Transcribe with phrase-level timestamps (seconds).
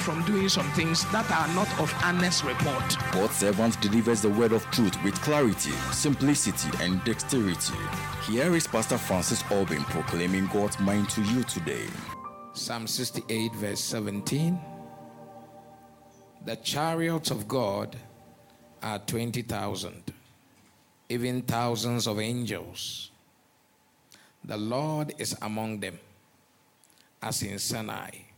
[0.00, 2.96] from doing some things that are not of honest report.
[3.12, 7.74] God's servant delivers the word of truth with clarity, simplicity, and dexterity.
[8.26, 11.86] Here is Pastor Francis Albin proclaiming God's mind to you today.
[12.54, 14.58] Psalm 68, verse 17.
[16.46, 17.94] The chariots of God
[18.82, 20.12] are 20,000,
[21.10, 23.10] even thousands of angels.
[24.44, 25.98] The Lord is among them,
[27.22, 28.29] as in Sinai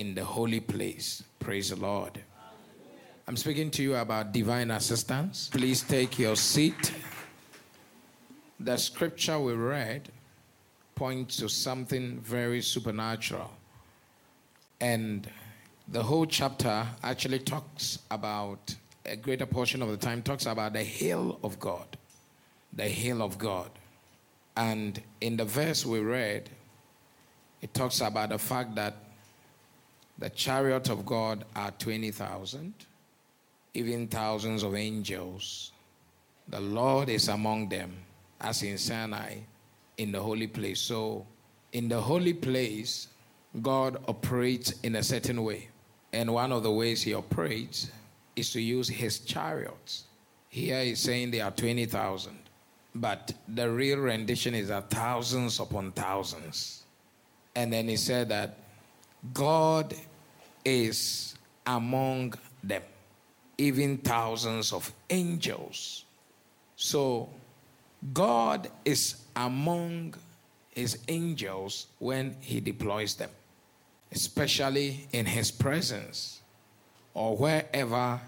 [0.00, 1.22] in the holy place.
[1.38, 2.18] Praise the Lord.
[3.28, 5.50] I'm speaking to you about divine assistance.
[5.52, 6.94] Please take your seat.
[8.58, 10.08] The scripture we read
[10.94, 13.50] points to something very supernatural.
[14.80, 15.28] And
[15.86, 20.82] the whole chapter actually talks about, a greater portion of the time, talks about the
[20.82, 21.98] hill of God.
[22.72, 23.70] The hill of God.
[24.56, 26.48] And in the verse we read,
[27.60, 28.96] it talks about the fact that
[30.20, 32.74] the chariot of God are 20,000,
[33.72, 35.72] even thousands of angels.
[36.48, 37.94] The Lord is among them,
[38.38, 39.36] as in Sinai,
[39.96, 40.78] in the holy place.
[40.80, 41.26] So,
[41.72, 43.08] in the holy place,
[43.62, 45.68] God operates in a certain way.
[46.12, 47.90] And one of the ways he operates
[48.36, 50.04] is to use his chariots.
[50.50, 52.36] Here he's saying there are 20,000,
[52.94, 56.82] but the real rendition is that thousands upon thousands.
[57.54, 58.58] And then he said that
[59.32, 59.94] God
[60.64, 61.34] is
[61.66, 62.82] among them,
[63.58, 66.04] even thousands of angels.
[66.76, 67.28] So,
[68.14, 70.14] God is among
[70.70, 73.30] his angels when he deploys them,
[74.12, 76.40] especially in his presence
[77.12, 78.20] or wherever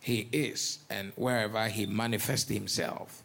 [0.00, 3.22] he is and wherever he manifests himself.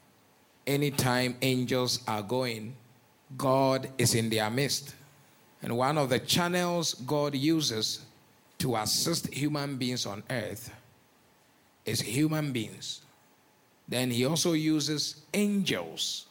[0.65, 2.75] Anytime angels are going,
[3.37, 4.95] God is in their midst.
[5.61, 8.05] And one of the channels God uses
[8.59, 10.71] to assist human beings on earth
[11.85, 13.01] is human beings.
[13.87, 16.27] Then he also uses angels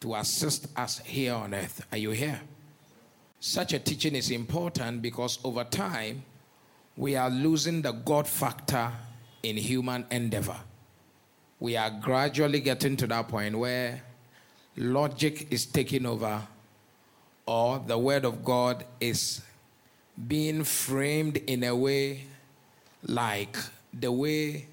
[0.00, 1.86] to assist us here on earth.
[1.92, 2.40] Are you here?
[3.40, 6.22] Such a teaching is important because over time
[6.96, 8.92] we are losing the God factor
[9.42, 10.56] in human endeavor.
[11.60, 14.02] We are gradually getting to that point where
[14.76, 16.42] logic is taking over
[17.46, 19.42] or the word of God is
[20.28, 22.24] being framed in a way
[23.04, 23.56] like
[23.92, 24.66] the way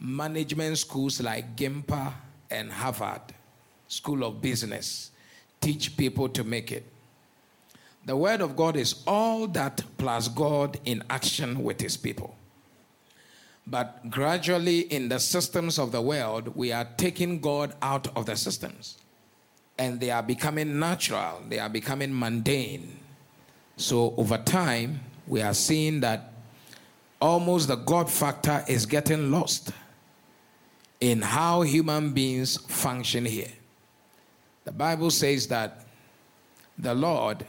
[0.00, 2.12] management schools like GIMPA
[2.50, 3.20] and Harvard
[3.88, 5.10] School of Business
[5.60, 6.84] teach people to make it.
[8.06, 12.34] The Word of God is all that plus God in action with His people.
[13.66, 18.34] But gradually, in the systems of the world, we are taking God out of the
[18.34, 18.96] systems.
[19.76, 22.98] And they are becoming natural, they are becoming mundane.
[23.78, 26.32] So over time, we are seeing that
[27.20, 29.70] almost the God factor is getting lost
[31.00, 33.52] in how human beings function here.
[34.64, 35.86] The Bible says that
[36.76, 37.46] the Lord,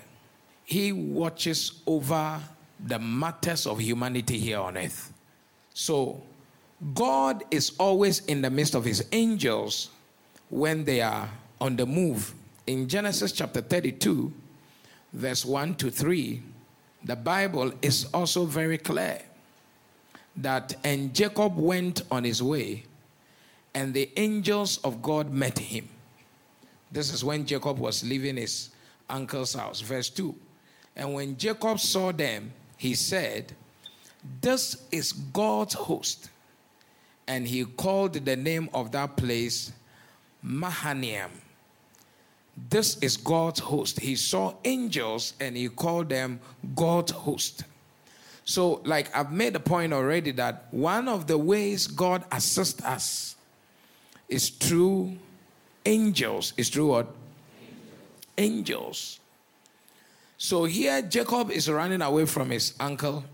[0.66, 2.40] He watches over
[2.80, 5.12] the matters of humanity here on earth.
[5.74, 6.22] So,
[6.94, 9.90] God is always in the midst of His angels
[10.50, 11.28] when they are
[11.60, 12.36] on the move.
[12.68, 14.32] In Genesis chapter 32,
[15.14, 16.42] verse 1 to 3,
[17.03, 19.22] the Bible is also very clear
[20.38, 22.84] that and Jacob went on his way
[23.74, 25.88] and the angels of God met him.
[26.92, 28.69] This is when Jacob was leaving his
[29.09, 29.81] uncle's house.
[29.81, 30.36] Verse 2.
[30.96, 33.53] And when Jacob saw them, he said,
[34.42, 36.30] This is God's host.
[37.28, 39.72] And he called the name of that place
[40.42, 41.30] Mahanaim
[42.70, 44.00] this is God's host.
[44.00, 46.40] He saw angels and he called them
[46.76, 47.64] God's host.
[48.46, 53.36] So, like I've made a point already that one of the ways God assists us
[54.28, 55.18] is through
[55.86, 56.54] angels.
[56.58, 57.08] Is through what?
[58.38, 59.20] Angels.
[60.38, 63.26] So here Jacob is running away from his uncle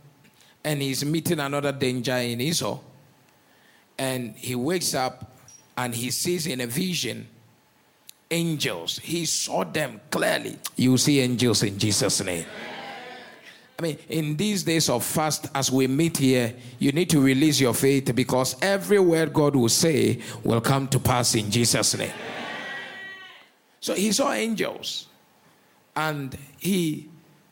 [0.64, 2.80] and he's meeting another danger in Esau.
[3.98, 5.32] And he wakes up
[5.78, 7.28] and he sees in a vision
[8.32, 9.00] angels.
[9.00, 10.58] He saw them clearly.
[10.76, 12.46] You see angels in Jesus' name.
[13.78, 17.60] I mean, in these days of fast, as we meet here, you need to release
[17.60, 22.14] your faith because every word God will say will come to pass in Jesus' name.
[23.82, 25.08] So he saw angels
[25.96, 27.10] and he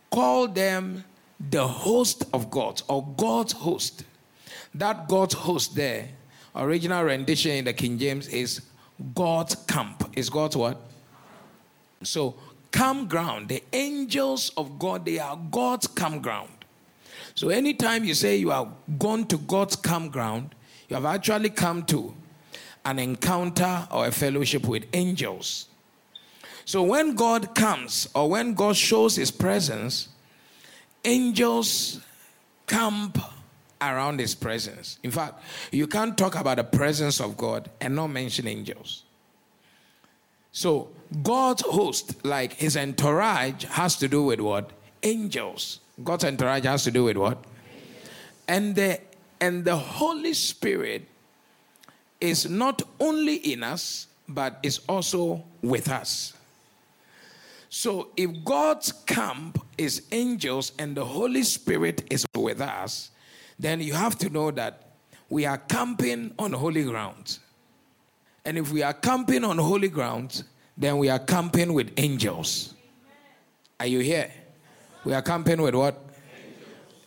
[0.10, 1.04] called them
[1.50, 4.06] the host of God or God's host.
[4.76, 6.08] That God's host there,
[6.56, 8.62] original rendition in the King James is
[9.16, 10.12] God's camp.
[10.16, 10.80] Is God's what?
[12.04, 12.36] So
[12.72, 13.50] campground.
[13.50, 16.50] The angels of God, they are God's campground.
[17.36, 18.70] So anytime you say you have
[19.00, 20.54] gone to God's campground,
[20.90, 22.14] you have actually come to
[22.86, 25.68] an encounter or a fellowship with angels.
[26.66, 30.10] So when God comes or when God shows his presence,
[31.04, 32.00] angels
[32.68, 33.18] camp
[33.92, 35.00] around his presence.
[35.04, 35.42] In fact,
[35.72, 39.04] you can't talk about the presence of God and not mention angels.
[40.52, 40.90] So
[41.24, 44.72] God's host, like his entourage, has to do with what?
[45.02, 45.80] Angels.
[46.04, 47.44] God's entourage has to do with what?
[48.48, 49.00] And the
[49.42, 51.08] and the Holy Spirit
[52.22, 56.34] is not only in us, but is also with us.
[57.70, 63.10] So if God's camp is angels and the Holy Spirit is with us,
[63.60, 64.94] then you have to know that
[65.30, 67.40] we are camping on holy ground.
[68.46, 70.44] And if we are camping on holy ground,
[70.78, 72.74] then we are camping with angels.
[73.80, 74.32] Are you here?
[75.04, 76.00] We are camping with what?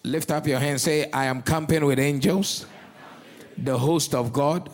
[0.02, 0.80] Lift up your hand.
[0.80, 2.66] Say, I am camping with angels,
[3.58, 4.70] the host of God,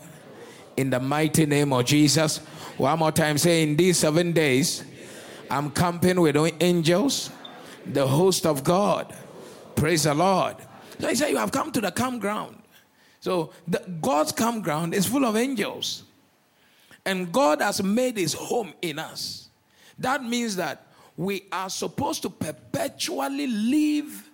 [0.76, 2.38] in the mighty name of Jesus.
[2.76, 3.38] One more time.
[3.38, 4.84] Say, in these seven days,
[5.50, 7.30] I'm camping with angels,
[7.86, 9.14] the host of God.
[9.74, 10.56] Praise the Lord.
[11.02, 12.62] So he said, You have come to the campground.
[13.19, 16.04] So the, God's campground is full of angels.
[17.04, 19.49] And God has made his home in us.
[19.99, 24.31] That means that we are supposed to perpetually live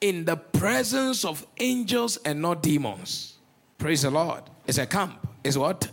[0.00, 3.34] in the presence of angels and not demons.
[3.76, 4.44] Praise the Lord.
[4.64, 5.26] It's a camp.
[5.42, 5.90] Is what?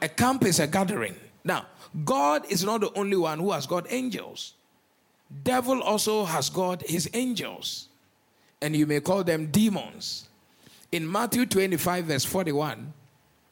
[0.00, 1.16] A camp is a gathering.
[1.42, 1.66] Now,
[2.04, 4.54] God is not the only one who has got angels.
[5.42, 7.89] Devil also has got his angels.
[8.62, 10.28] And you may call them demons.
[10.92, 12.92] In Matthew 25, verse 41,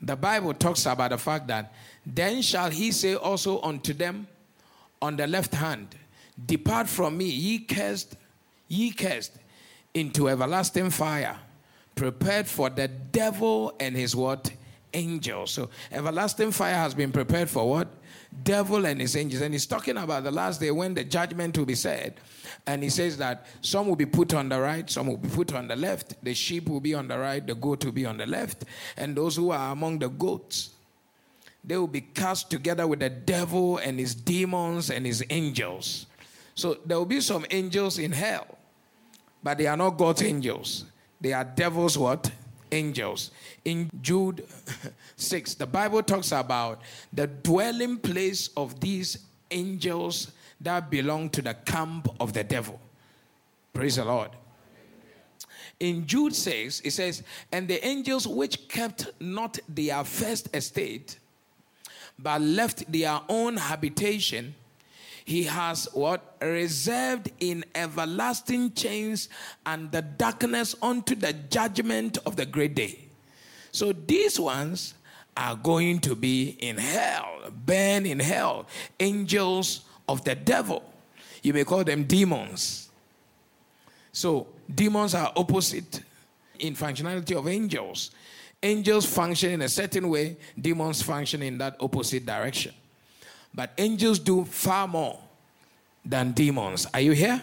[0.01, 1.73] the Bible talks about the fact that
[2.05, 4.27] then shall he say also unto them
[5.01, 5.95] on the left hand,
[6.47, 8.17] Depart from me, ye cursed,
[8.69, 9.33] ye cursed,
[9.95, 11.37] into everlasting fire,
[11.95, 14.51] prepared for the devil and his what?
[14.95, 15.51] Angels.
[15.51, 17.89] So everlasting fire has been prepared for what?
[18.43, 19.43] Devil and his angels.
[19.43, 22.15] And he's talking about the last day when the judgment will be said.
[22.67, 25.55] And he says that some will be put on the right, some will be put
[25.55, 26.23] on the left.
[26.23, 28.65] The sheep will be on the right, the goat will be on the left.
[28.97, 30.71] And those who are among the goats,
[31.65, 36.07] they will be cast together with the devil and his demons and his angels.
[36.55, 38.59] So there will be some angels in hell,
[39.43, 40.85] but they are not God's angels.
[41.21, 42.31] They are devils what?
[42.73, 43.31] Angels.
[43.65, 44.47] In Jude
[45.17, 46.83] 6, the Bible talks about
[47.13, 49.19] the dwelling place of these
[49.51, 52.81] angels that belong to the camp of the devil.
[53.73, 54.31] Praise the Lord.
[55.81, 57.23] In Jude 6, it says,
[57.53, 61.19] And the angels which kept not their first estate,
[62.19, 64.55] but left their own habitation,
[65.29, 66.39] he has what?
[66.41, 69.29] Reserved in everlasting chains
[69.67, 72.99] and the darkness unto the judgment of the great day.
[73.71, 74.95] So these ones
[75.37, 78.69] are going to be in hell, burn in hell,
[78.99, 80.83] angels of the devil.
[81.43, 82.89] You may call them demons.
[84.13, 86.01] So, demons are opposite
[86.59, 88.13] in functionality of angels.
[88.63, 92.73] Angels function in a certain way, demons function in that opposite direction.
[93.55, 95.19] But angels do far more
[96.05, 96.87] than demons.
[96.95, 97.43] Are you here?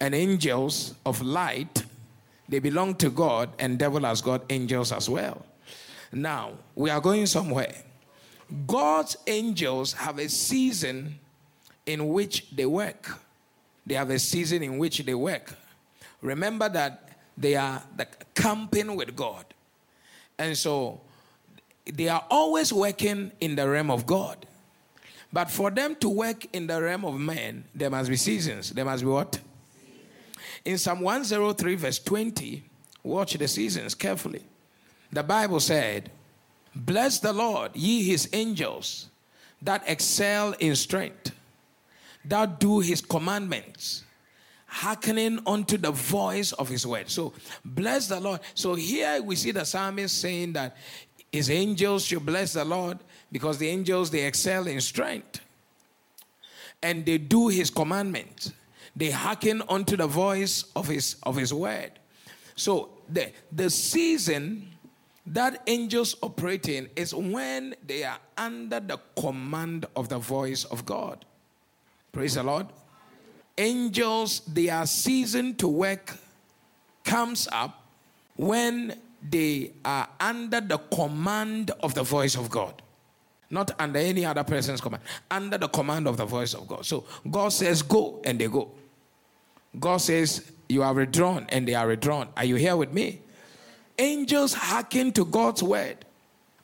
[0.00, 1.84] And angels of light,
[2.48, 5.46] they belong to God, and devil has got angels as well.
[6.12, 7.74] Now, we are going somewhere.
[8.66, 11.18] God's angels have a season
[11.86, 13.18] in which they work.
[13.86, 15.54] They have a season in which they work.
[16.20, 17.82] Remember that they are
[18.34, 19.44] camping with God.
[20.38, 21.00] And so
[21.84, 24.46] they are always working in the realm of God.
[25.34, 28.70] But for them to work in the realm of man, there must be seasons.
[28.70, 29.40] There must be what?
[30.64, 32.62] In Psalm 103, verse 20,
[33.02, 34.42] watch the seasons carefully.
[35.10, 36.12] The Bible said,
[36.72, 39.08] Bless the Lord, ye his angels
[39.60, 41.32] that excel in strength,
[42.24, 44.04] that do his commandments,
[44.66, 47.10] hearkening unto the voice of his word.
[47.10, 47.32] So,
[47.64, 48.38] bless the Lord.
[48.54, 50.76] So, here we see the psalmist saying that
[51.32, 53.00] his angels should bless the Lord
[53.34, 55.40] because the angels they excel in strength
[56.84, 58.52] and they do his commandments.
[58.94, 61.90] they hearken unto the voice of his of his word.
[62.54, 64.70] So the the season
[65.26, 70.86] that angels operate in is when they are under the command of the voice of
[70.86, 71.24] God.
[72.12, 72.66] Praise the Lord.
[73.58, 76.14] Angels, their season to work
[77.02, 77.82] comes up
[78.36, 78.94] when
[79.28, 82.82] they are under the command of the voice of God.
[83.54, 86.84] Not under any other person's command, under the command of the voice of God.
[86.84, 88.68] So God says, Go, and they go.
[89.78, 92.28] God says, You are withdrawn, and they are withdrawn.
[92.36, 93.20] Are you here with me?
[93.96, 95.98] Angels hearken to God's word,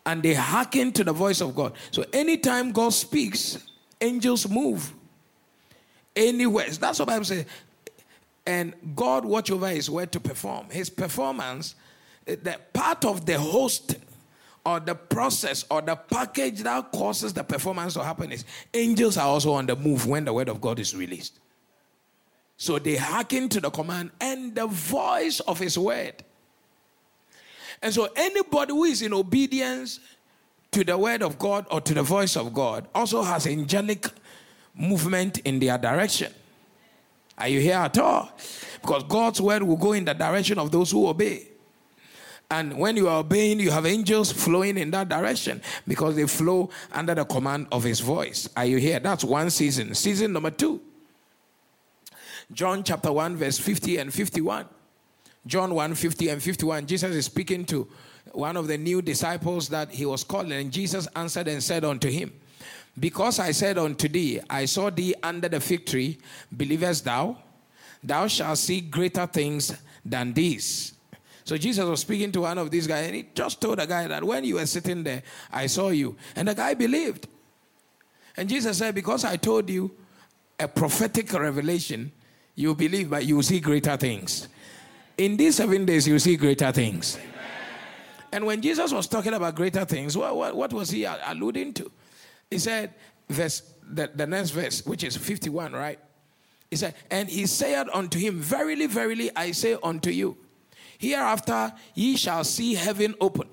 [0.04, 1.74] and they hearken to the voice of God.
[1.92, 3.64] So anytime God speaks,
[4.00, 4.92] angels move.
[6.16, 6.70] Anywhere.
[6.70, 7.46] That's what Bible says.
[8.44, 10.70] And God watch over his word to perform.
[10.70, 11.76] His performance,
[12.24, 13.94] the part of the host
[14.64, 19.26] or the process or the package that causes the performance to happen is angels are
[19.26, 21.38] also on the move when the word of God is released.
[22.56, 26.22] So they hearken to the command and the voice of his word.
[27.82, 30.00] And so anybody who is in obedience
[30.72, 34.06] to the word of God or to the voice of God also has angelic
[34.74, 36.32] movement in their direction.
[37.38, 38.30] Are you here at all?
[38.82, 41.49] Because God's word will go in the direction of those who obey.
[42.50, 46.70] And when you are obeying, you have angels flowing in that direction because they flow
[46.92, 48.48] under the command of his voice.
[48.56, 48.98] Are you here?
[48.98, 49.94] That's one season.
[49.94, 50.80] Season number two.
[52.52, 54.66] John chapter 1, verse 50 and 51.
[55.46, 56.86] John 1 50 and 51.
[56.86, 57.88] Jesus is speaking to
[58.32, 62.10] one of the new disciples that he was calling, and Jesus answered and said unto
[62.10, 62.32] him,
[62.98, 66.18] Because I said unto thee, I saw thee under the fig tree,
[66.54, 67.38] believest thou?
[68.02, 69.72] Thou shalt see greater things
[70.04, 70.94] than these.
[71.50, 74.06] So Jesus was speaking to one of these guys, and he just told the guy
[74.06, 76.14] that when you were sitting there, I saw you.
[76.36, 77.26] And the guy believed.
[78.36, 79.90] And Jesus said, Because I told you
[80.60, 82.12] a prophetic revelation,
[82.54, 84.46] you believe, but you see greater things.
[85.18, 87.18] In these seven days, you see greater things.
[88.30, 91.90] And when Jesus was talking about greater things, what, what, what was he alluding to?
[92.48, 92.94] He said,
[93.28, 95.98] verse the, the next verse, which is 51, right?
[96.70, 100.36] He said, And he said unto him, Verily, verily, I say unto you,
[101.00, 103.48] Hereafter ye shall see heaven open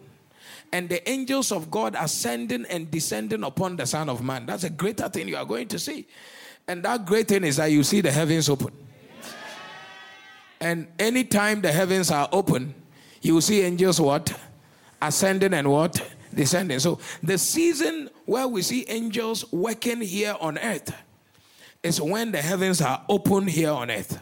[0.73, 4.45] and the angels of God ascending and descending upon the Son of Man.
[4.45, 6.05] That's a greater thing you are going to see.
[6.67, 8.73] And that great thing is that you see the heavens open.
[10.59, 12.75] And anytime the heavens are open,
[13.21, 14.37] you will see angels what?
[15.01, 16.05] Ascending and what?
[16.35, 16.79] Descending.
[16.79, 20.93] So the season where we see angels working here on earth
[21.81, 24.21] is when the heavens are open here on earth.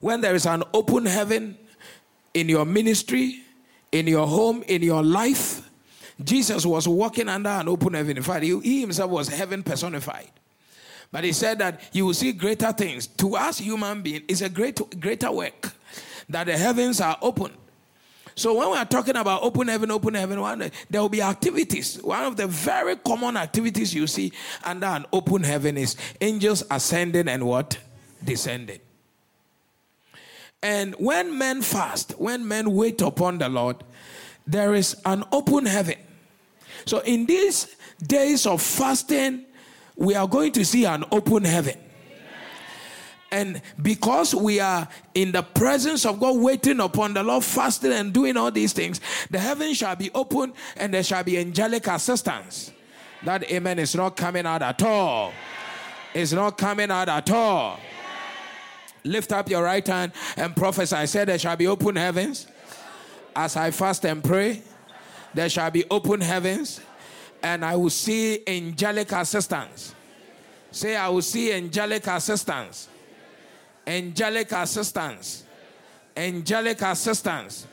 [0.00, 1.56] When there is an open heaven
[2.34, 3.40] in your ministry,
[3.92, 5.68] in your home, in your life,
[6.22, 8.16] Jesus was walking under an open heaven.
[8.16, 10.30] In fact, he, he himself was heaven personified.
[11.12, 13.06] But he said that you will see greater things.
[13.06, 15.72] To us, human beings, it's a great, greater work
[16.28, 17.52] that the heavens are open.
[18.34, 21.96] So when we are talking about open heaven, open heaven, one, there will be activities.
[22.02, 27.28] One of the very common activities you see under an open heaven is angels ascending
[27.28, 27.78] and what?
[28.22, 28.80] Descending.
[30.62, 33.76] And when men fast, when men wait upon the Lord,
[34.46, 35.96] there is an open heaven.
[36.84, 39.44] So in these days of fasting,
[39.96, 41.78] we are going to see an open heaven.
[43.32, 48.12] And because we are in the presence of God, waiting upon the Lord, fasting and
[48.12, 52.72] doing all these things, the heaven shall be open and there shall be angelic assistance.
[53.24, 55.32] That amen is not coming out at all.
[56.14, 57.80] It's not coming out at all.
[59.06, 60.96] Lift up your right hand and prophesy.
[60.96, 62.46] I said, There shall be open heavens.
[63.34, 64.62] As I fast and pray,
[65.34, 66.80] there shall be open heavens,
[67.42, 69.94] and I will see angelic assistance.
[70.70, 72.88] Say, I will see angelic assistance.
[73.86, 75.44] Angelic assistance.
[76.16, 77.66] Angelic assistance.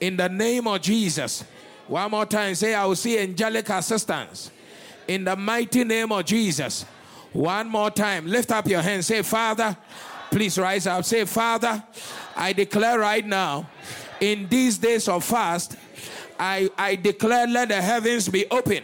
[0.00, 1.44] In the name of Jesus.
[1.88, 2.54] One more time.
[2.54, 4.50] Say, I will see angelic assistance.
[5.08, 6.84] In the mighty name of Jesus.
[7.32, 8.26] One more time.
[8.26, 9.04] Lift up your hand.
[9.04, 9.76] Say, Father,
[10.32, 11.04] Please rise up.
[11.04, 11.84] Say, Father,
[12.34, 13.68] I declare right now,
[14.18, 15.76] in these days of fast,
[16.38, 18.82] I, I declare let the heavens be open.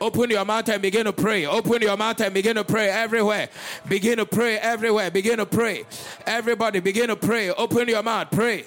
[0.00, 1.46] Open your mouth and begin to pray.
[1.46, 3.48] Open your mouth and begin to pray everywhere.
[3.88, 5.10] Begin to pray everywhere.
[5.10, 5.84] Begin to pray.
[6.24, 7.50] Everybody begin to pray.
[7.50, 8.30] Open your mouth.
[8.30, 8.66] Pray.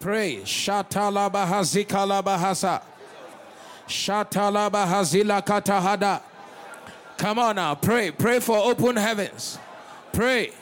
[0.00, 0.38] Pray.
[0.38, 2.82] Shatala bahazikala bahasa.
[3.86, 6.22] Shatala bahazila katahada.
[7.18, 8.12] Come on now, pray.
[8.12, 9.58] Pray for open heavens.
[10.12, 10.52] Pray.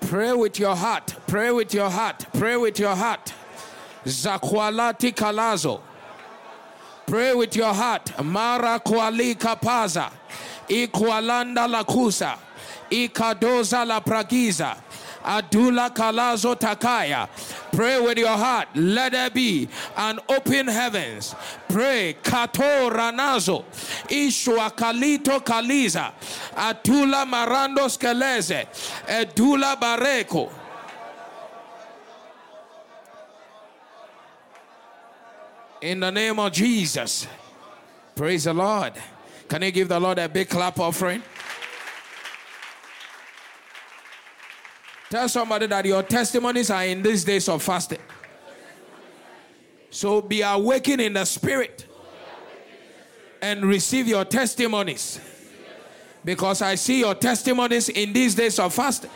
[0.00, 1.14] Pray with your heart.
[1.28, 2.26] Pray with your heart.
[2.34, 3.32] Pray with your heart.
[4.04, 5.80] Zakwalati kalazo.
[7.06, 8.12] Pray with your heart.
[8.24, 10.10] Mara kwali kapaza.
[10.68, 12.36] Ikualanda la kusa.
[12.90, 14.76] Ikadoza la pragiza.
[15.26, 17.28] Adula Kalazo Takaya.
[17.72, 18.68] Pray with your heart.
[18.76, 21.34] Let there be an open heavens.
[21.68, 22.16] Pray.
[22.22, 23.64] Kato Ranazo.
[24.08, 26.12] Ishwa Kalito Kaliza.
[26.54, 28.66] Atula Marando Skeleze.
[29.06, 30.50] Edula Bareko.
[35.82, 37.26] In the name of Jesus.
[38.14, 38.92] Praise the Lord.
[39.48, 41.22] Can you give the Lord a big clap offering?
[45.08, 48.00] Tell somebody that your testimonies are in these days of fasting.
[49.90, 51.86] So be awakened in the spirit
[53.40, 55.20] and receive your testimonies.
[56.24, 59.10] Because I see your testimonies in these days of fasting.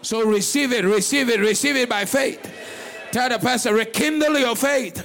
[0.00, 2.40] So receive it, receive it, receive it by faith.
[3.10, 5.04] Tell the person, rekindle your faith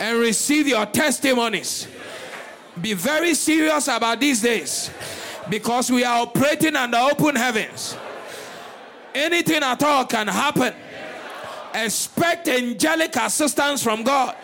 [0.00, 1.86] and receive your testimonies.
[2.80, 4.90] Be very serious about these days
[5.50, 7.96] because we are operating under open heavens.
[9.14, 10.74] Anything at all can happen.
[11.74, 14.36] Expect angelic assistance from God.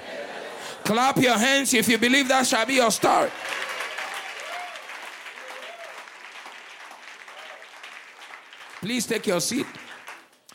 [0.85, 3.31] Clap your hands if you believe that shall be your story.
[8.81, 9.67] Please take your seat.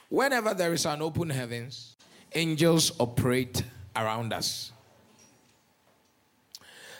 [0.07, 1.95] Whenever there is an open heavens,
[2.33, 3.63] angels operate
[3.95, 4.71] around us.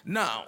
[0.04, 0.46] Now,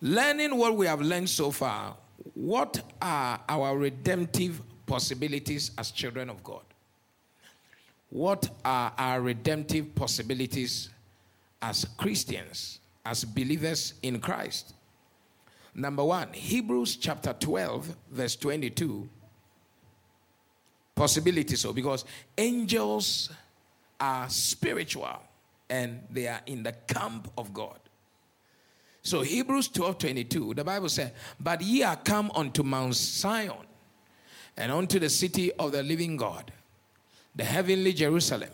[0.00, 1.96] learning what we have learned so far,
[2.34, 6.64] what are our redemptive possibilities as children of God?
[8.10, 10.90] What are our redemptive possibilities
[11.62, 14.74] as Christians, as believers in Christ?
[15.76, 19.08] Number one, Hebrews chapter 12, verse 22.
[20.96, 22.04] Possibilities, so because
[22.36, 23.30] angels
[24.00, 25.22] are spiritual
[25.70, 27.78] and they are in the camp of God.
[29.02, 33.69] So Hebrews 12 22, the Bible says, But ye are come unto Mount Zion
[34.56, 36.52] and unto the city of the living God,
[37.34, 38.50] the heavenly Jerusalem,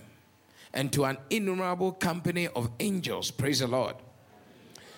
[0.73, 3.31] and to an innumerable company of angels.
[3.31, 3.97] Praise the Lord.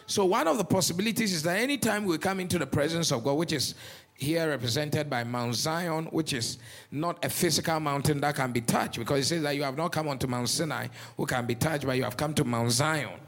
[0.07, 3.35] So, one of the possibilities is that anytime we come into the presence of God,
[3.35, 3.75] which is
[4.15, 6.59] here represented by Mount Zion, which is
[6.91, 9.93] not a physical mountain that can be touched, because it says that you have not
[9.93, 13.21] come unto Mount Sinai, who can be touched, but you have come to Mount Zion.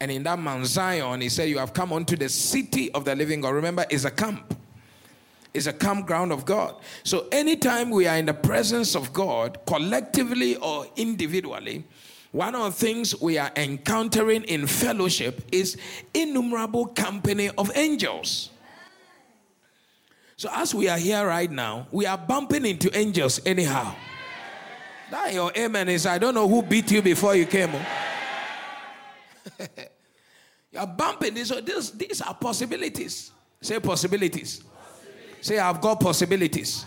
[0.00, 3.14] And in that Mount Zion, he said, You have come unto the city of the
[3.14, 3.50] living God.
[3.50, 4.56] Remember, it's a camp
[5.54, 6.76] is a campground of God.
[7.04, 11.84] So anytime we are in the presence of God, collectively or individually,
[12.32, 15.76] one of the things we are encountering in fellowship is
[16.14, 18.50] innumerable company of angels.
[20.36, 23.94] So as we are here right now, we are bumping into angels anyhow.
[25.10, 27.70] That your amen is I don't know who beat you before you came.
[27.74, 27.86] Oh.
[30.72, 31.36] You're bumping.
[31.44, 33.30] So this, these are possibilities.
[33.60, 34.64] Say possibilities.
[35.42, 36.86] Say, I've got possibilities.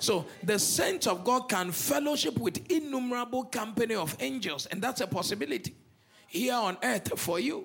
[0.00, 5.06] So the saints of God can fellowship with innumerable company of angels, and that's a
[5.06, 5.74] possibility
[6.26, 7.64] here on earth for you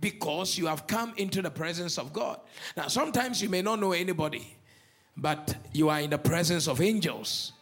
[0.00, 2.40] because you have come into the presence of God.
[2.74, 4.56] Now, sometimes you may not know anybody,
[5.14, 7.52] but you are in the presence of angels.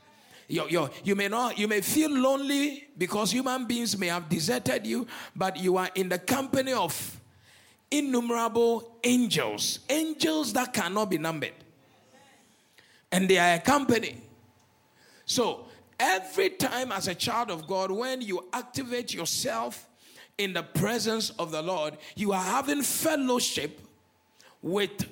[0.46, 4.86] you you you may not, you may feel lonely because human beings may have deserted
[4.86, 7.20] you, but you are in the company of
[7.90, 11.54] innumerable angels, angels that cannot be numbered
[13.12, 14.20] and they are a company.
[15.24, 15.66] So,
[15.98, 19.86] every time as a child of God, when you activate yourself
[20.36, 23.80] in the presence of the Lord, you are having fellowship
[24.62, 25.06] with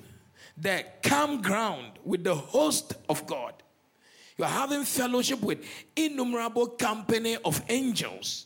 [0.57, 3.53] the campground, with the host of God.
[4.37, 8.45] You are having fellowship with innumerable company of angels.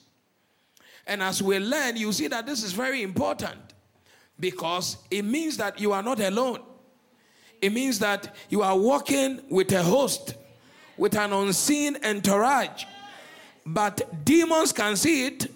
[1.06, 3.60] And as we learn, you see that this is very important
[4.40, 6.60] because it means that you are not alone
[7.62, 10.36] it means that you are walking with a host,
[10.98, 12.86] with an unseen entourage.
[13.66, 15.48] But demons can see it,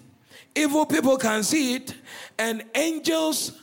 [0.54, 1.94] evil people can see it,
[2.38, 3.60] and angels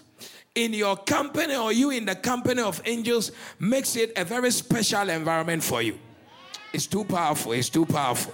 [0.56, 5.10] in your company or you in the company of angels makes it a very special
[5.10, 5.98] environment for you.
[6.74, 7.54] It's too powerful.
[7.54, 8.34] It's too powerful.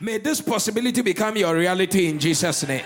[0.00, 2.84] May this possibility become your reality in Jesus' name.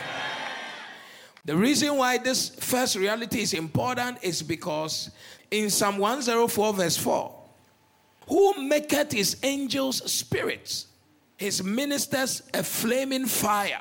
[1.44, 5.10] The reason why this first reality is important is because
[5.50, 7.32] in Psalm 104, verse 4.
[8.28, 10.88] Who maketh his angels spirits,
[11.36, 13.80] his ministers a flaming fire.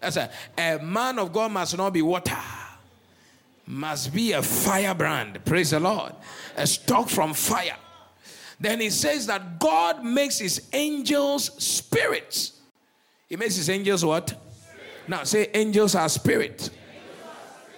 [0.00, 2.36] That's a, a man of God must not be water,
[3.66, 5.44] must be a firebrand.
[5.44, 6.12] Praise the Lord.
[6.56, 7.76] A stock from fire.
[8.58, 12.60] Then he says that God makes his angels spirits.
[13.28, 14.34] He makes his angels what?
[15.08, 16.70] Now say angels are spirit.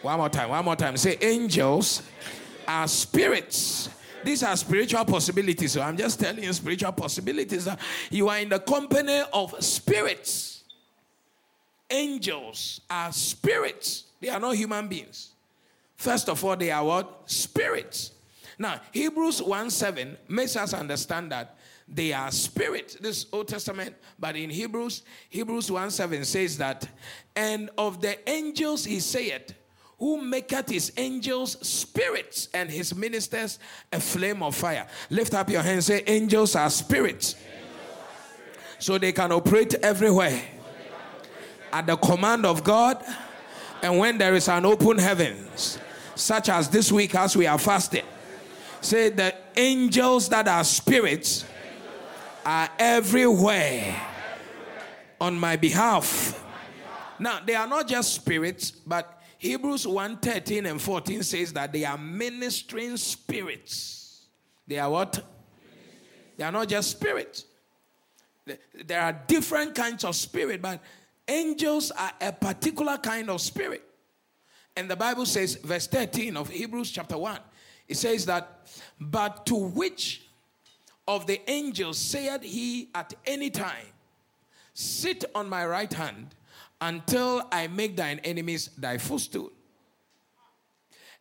[0.04, 0.98] One more time, one more time.
[0.98, 2.02] Say, angels
[2.66, 3.88] are spirits.
[4.24, 5.72] These are spiritual possibilities.
[5.72, 7.66] So I'm just telling you spiritual possibilities.
[7.66, 7.78] That
[8.10, 10.64] you are in the company of spirits.
[11.90, 14.04] Angels are spirits.
[14.20, 15.32] They are not human beings.
[15.96, 17.22] First of all, they are what?
[17.26, 18.12] Spirits.
[18.58, 22.96] Now, Hebrews 1 7 makes us understand that they are spirit.
[23.00, 26.88] This Old Testament, but in Hebrews, Hebrews 1 7 says that,
[27.36, 29.54] and of the angels he saith,
[29.98, 33.58] who maketh his angels spirits and his ministers
[33.92, 34.86] a flame of fire.
[35.10, 37.36] Lift up your hands, say, Angels are spirits.
[38.78, 40.42] So they can operate everywhere
[41.72, 43.02] at the command of God
[43.82, 45.78] and when there is an open heavens,
[46.14, 48.04] such as this week as we are fasting.
[48.80, 51.44] Say the angels that are spirits
[52.44, 54.00] are everywhere
[55.20, 56.42] on my behalf.
[57.18, 61.84] Now, they are not just spirits, but Hebrews 1 13 and 14 says that they
[61.84, 64.24] are ministering spirits.
[64.66, 65.22] They are what?
[66.38, 67.44] They are not just spirits.
[68.86, 70.80] There are different kinds of spirit, but
[71.28, 73.84] angels are a particular kind of spirit.
[74.76, 77.38] And the Bible says, verse 13 of Hebrews chapter 1,
[77.88, 78.66] it says that,
[78.98, 80.26] but to which
[81.06, 83.88] of the angels said he at any time,
[84.72, 86.34] Sit on my right hand
[86.80, 89.50] until I make thine enemies thy footstool.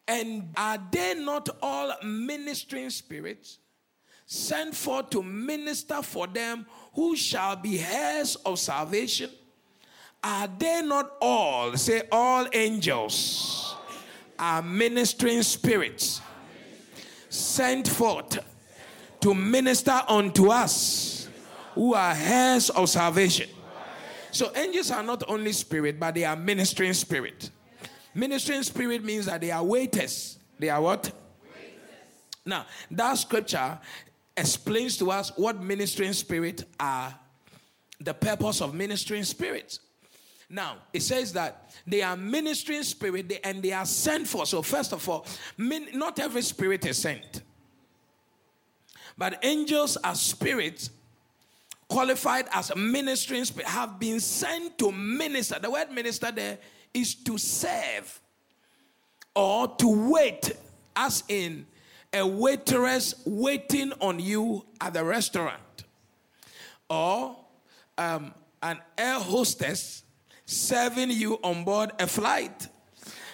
[0.07, 3.59] And are they not all ministering spirits
[4.25, 9.29] sent forth to minister for them who shall be heirs of salvation?
[10.21, 13.75] Are they not all, say, all angels
[14.37, 16.21] are ministering spirits
[17.29, 18.39] sent forth
[19.21, 21.27] to minister unto us
[21.73, 23.49] who are heirs of salvation.
[24.33, 27.51] So angels are not only spirit, but they are ministering spirit.
[28.15, 30.39] Ministering spirit means that they are waiters.
[30.57, 31.03] They are what?
[31.03, 31.13] Waiters.
[32.43, 33.77] Now, that scripture
[34.35, 37.13] explains to us what ministering spirit are,
[37.99, 39.79] the purpose of ministering spirits.
[40.49, 44.47] Now, it says that they are ministering spirit and they are sent for.
[44.47, 47.43] So, first of all, not every spirit is sent.
[49.15, 50.89] But angels are spirits
[51.93, 55.59] qualified as ministering spirit have been sent to minister.
[55.61, 56.57] The word minister there
[56.91, 58.19] is to serve
[59.35, 60.53] or to wait,
[60.95, 61.67] as in
[62.11, 65.83] a waitress waiting on you at the restaurant,
[66.89, 67.37] or
[67.99, 70.03] um, an air hostess
[70.45, 72.69] serving you on board a flight.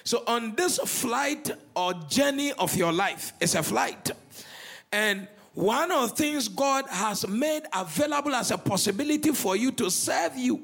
[0.04, 4.12] So, on this flight or journey of your life, it's a flight.
[4.92, 9.90] And one of the things God has made available as a possibility for you to
[9.90, 10.64] serve you,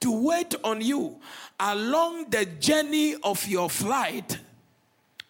[0.00, 1.20] to wait on you
[1.60, 4.38] along the journey of your flight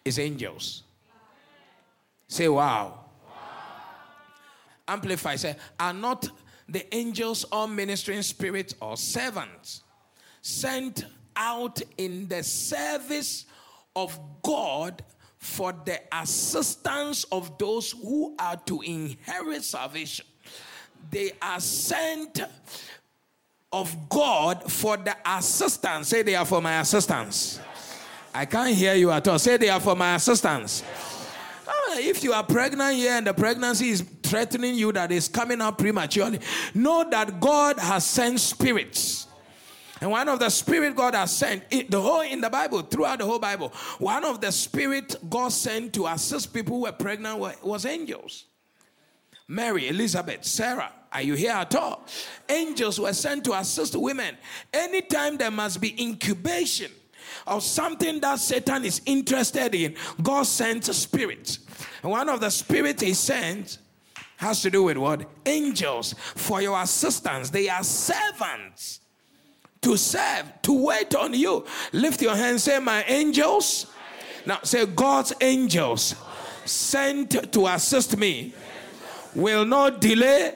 [0.03, 0.83] is angels.
[2.27, 3.05] Say, wow.
[3.27, 3.33] wow.
[4.87, 6.29] Amplify, say, are not
[6.67, 9.83] the angels or ministering spirits or servants
[10.41, 11.05] sent
[11.35, 13.45] out in the service
[13.95, 15.03] of God
[15.45, 20.25] for the assistance of those who are to inherit salvation.
[21.11, 22.41] They are sent
[23.71, 26.07] of God for the assistance.
[26.07, 27.59] Say they are for my assistance.
[28.33, 29.37] I can't hear you at all.
[29.37, 30.83] Say they are for my assistance.
[31.67, 35.61] Oh, if you are pregnant here and the pregnancy is threatening you that is coming
[35.61, 36.39] out prematurely,
[36.73, 39.24] know that God has sent spirits
[40.01, 43.19] and one of the spirit God has sent, in the whole in the Bible, throughout
[43.19, 47.39] the whole Bible, one of the spirit God sent to assist people who were pregnant
[47.63, 48.45] was angels.
[49.47, 52.05] Mary, Elizabeth, Sarah, are you here at all?
[52.49, 54.35] Angels were sent to assist women.
[54.73, 56.91] Anytime there must be incubation
[57.47, 61.59] of something that Satan is interested in, God sends spirits.
[62.01, 63.77] And one of the spirits he sent
[64.37, 65.29] has to do with what?
[65.45, 67.49] Angels for your assistance.
[67.49, 68.99] They are servants
[69.85, 71.63] to serve, to wait on you.
[71.93, 73.85] Lift your hand, say, My angels.
[74.45, 76.15] Now say, God's angels
[76.65, 78.53] sent to assist me
[79.35, 80.55] will not delay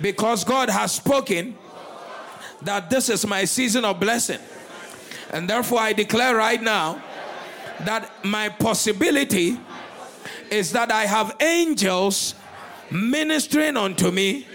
[0.00, 1.56] because God has spoken
[2.62, 4.40] that this is my season of blessing.
[5.30, 7.00] And therefore, I declare right now
[7.80, 9.56] that my possibility
[10.50, 12.34] is that I have angels
[12.90, 14.46] ministering unto me,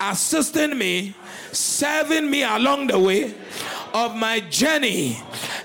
[0.00, 1.14] assisting me
[1.52, 3.34] serving me along the way
[3.94, 5.18] of my journey,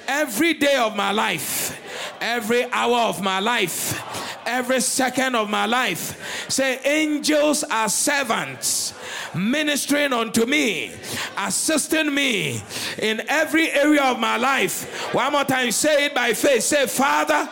[0.08, 1.80] every day of my life,
[2.22, 4.02] every hour of my life,
[4.46, 6.50] every second of my life.
[6.50, 8.94] Say, angels are servants
[9.34, 10.92] ministering unto me,
[11.38, 12.62] assisting me
[12.98, 15.14] in every area of my life.
[15.14, 16.64] One more time, say it by faith.
[16.64, 17.50] Say, Father,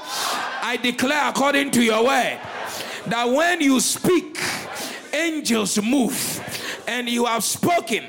[0.62, 2.40] I declare according to your word
[3.08, 4.40] that when you speak,
[5.14, 6.42] angels move.
[6.88, 8.06] And you have spoken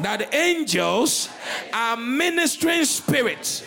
[0.00, 1.28] that angels
[1.72, 3.62] are ministering spirits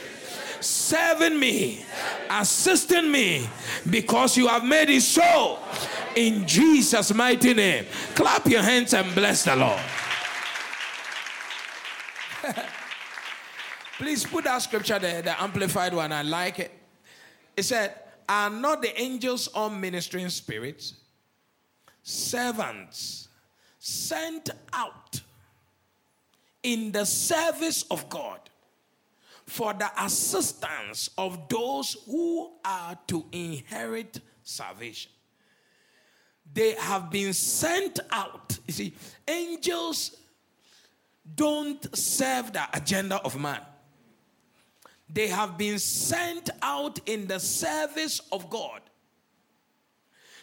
[0.62, 1.86] serving me,
[2.30, 3.50] assisting me,
[3.90, 5.60] because you have made it so.
[6.16, 7.86] In Jesus' mighty name.
[8.16, 9.80] Clap your hands and bless the Lord.
[13.98, 16.12] Please put that scripture there, the amplified one.
[16.12, 16.72] I like it.
[17.56, 17.94] It said,
[18.28, 20.96] Are not the angels all ministering spirits?
[22.02, 23.28] Servants
[23.78, 25.22] sent out
[26.64, 28.40] in the service of God
[29.46, 35.12] for the assistance of those who are to inherit salvation.
[36.54, 38.58] They have been sent out.
[38.68, 38.94] You see,
[39.28, 40.18] angels
[41.36, 43.62] don't serve the agenda of man.
[45.12, 48.82] They have been sent out in the service of God.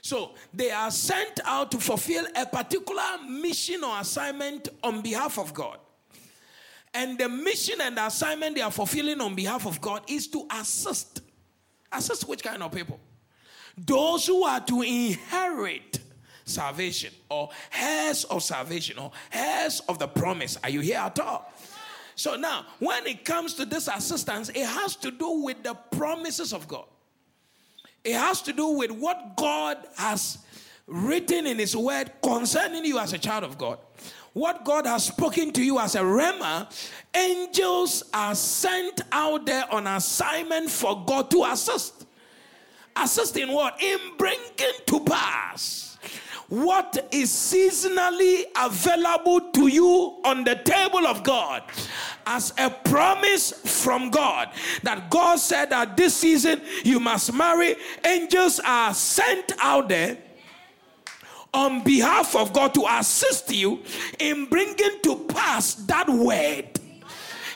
[0.02, 5.54] So they are sent out to fulfill a particular mission or assignment on behalf of
[5.54, 5.78] God.
[6.96, 10.48] And the mission and the assignment they are fulfilling on behalf of God is to
[10.50, 11.20] assist.
[11.92, 12.98] Assist which kind of people?
[13.76, 16.00] Those who are to inherit
[16.46, 20.56] salvation or heirs of salvation or heirs of the promise.
[20.64, 21.52] Are you here at all?
[22.14, 26.54] So now, when it comes to this assistance, it has to do with the promises
[26.54, 26.86] of God.
[28.04, 30.38] It has to do with what God has
[30.86, 33.80] written in His Word concerning you as a child of God
[34.36, 36.68] what God has spoken to you as a rhema,
[37.14, 42.04] angels are sent out there on assignment for God to assist.
[42.94, 43.82] Assist in what?
[43.82, 45.96] In bringing to pass
[46.48, 51.62] what is seasonally available to you on the table of God
[52.26, 54.50] as a promise from God
[54.82, 57.74] that God said that this season you must marry.
[58.04, 60.18] Angels are sent out there
[61.54, 63.82] on behalf of God to assist you
[64.18, 66.80] in bringing to pass that word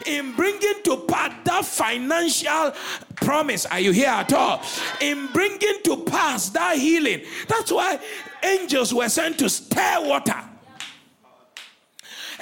[0.07, 2.73] in bringing to pass that financial
[3.17, 3.67] promise.
[3.67, 4.63] Are you here at all?
[5.01, 7.23] In bringing to pass that healing.
[7.49, 7.99] That's why
[8.43, 10.43] angels were sent to stir water.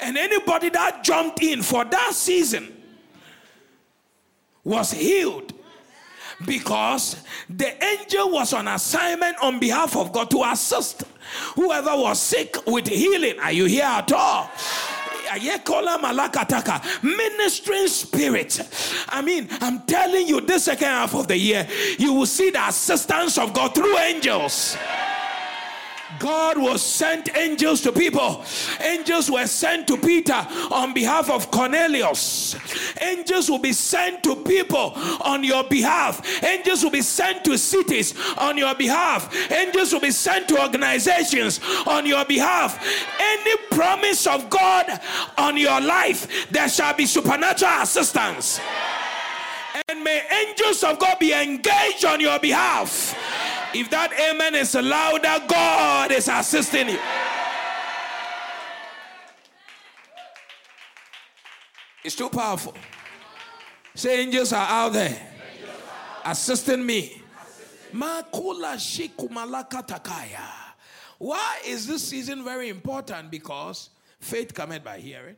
[0.01, 2.75] And anybody that jumped in for that season
[4.63, 5.53] was healed
[6.45, 7.17] because
[7.49, 11.03] the angel was on assignment on behalf of God to assist
[11.55, 13.39] whoever was sick with healing.
[13.39, 14.49] Are you here at all?
[17.03, 18.59] ministering spirit.
[19.09, 21.67] I mean, I'm telling you, this second half of the year,
[21.99, 24.75] you will see the assistance of God through angels.
[26.19, 28.43] God was sent angels to people.
[28.81, 32.55] Angels were sent to Peter on behalf of Cornelius.
[33.01, 36.43] Angels will be sent to people on your behalf.
[36.43, 39.33] Angels will be sent to cities on your behalf.
[39.51, 42.83] Angels will be sent to organizations on your behalf.
[43.19, 44.99] Any promise of God
[45.37, 48.59] on your life, there shall be supernatural assistance.
[49.87, 53.15] And may angels of God be engaged on your behalf
[53.73, 56.99] if that amen is louder, God is assisting you.
[62.03, 62.73] It's too powerful.
[63.93, 65.27] Say, angels are out there
[66.25, 67.21] assisting me.
[71.17, 73.29] Why is this season very important?
[73.31, 75.35] Because faith cometh by hearing,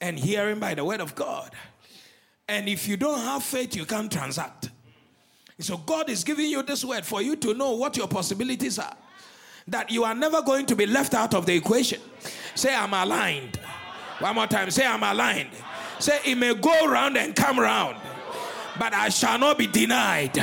[0.00, 1.50] and hearing by the word of God.
[2.48, 4.70] And if you don't have faith, you can't transact.
[5.60, 8.96] So God is giving you this word for you to know what your possibilities are.
[9.68, 12.00] That you are never going to be left out of the equation.
[12.54, 13.56] Say, I'm aligned.
[14.18, 14.70] One more time.
[14.70, 15.50] Say, I'm aligned.
[16.00, 17.96] Say, it may go round and come round,
[18.78, 20.36] but I shall not be denied.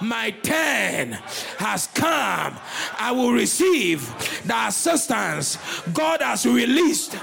[0.00, 1.12] My turn
[1.58, 2.56] has come.
[2.98, 4.06] I will receive
[4.46, 5.58] the assistance
[5.92, 7.16] God has released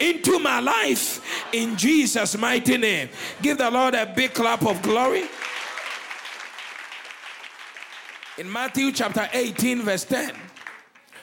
[0.00, 1.20] into my life
[1.52, 3.08] in Jesus' mighty name.
[3.42, 5.24] Give the Lord a big clap of glory.
[8.38, 10.34] In Matthew chapter 18, verse 10,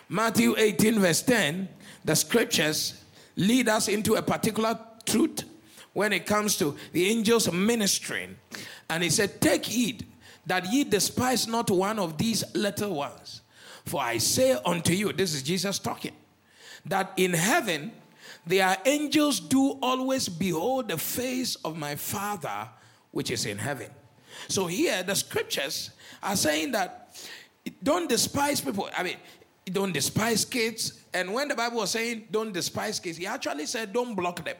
[0.09, 1.69] Matthew 18, verse 10,
[2.03, 3.03] the scriptures
[3.35, 5.43] lead us into a particular truth
[5.93, 8.35] when it comes to the angels ministering.
[8.89, 10.07] And he said, Take heed
[10.47, 13.41] that ye despise not one of these little ones.
[13.85, 16.13] For I say unto you, this is Jesus talking,
[16.87, 17.91] that in heaven
[18.47, 22.69] their angels do always behold the face of my Father
[23.11, 23.91] which is in heaven.
[24.47, 25.91] So here the scriptures
[26.23, 27.02] are saying that
[27.81, 28.89] don't despise people.
[28.95, 29.17] I mean,
[29.65, 31.03] don't despise kids.
[31.13, 34.57] And when the Bible was saying don't despise kids, he actually said don't block them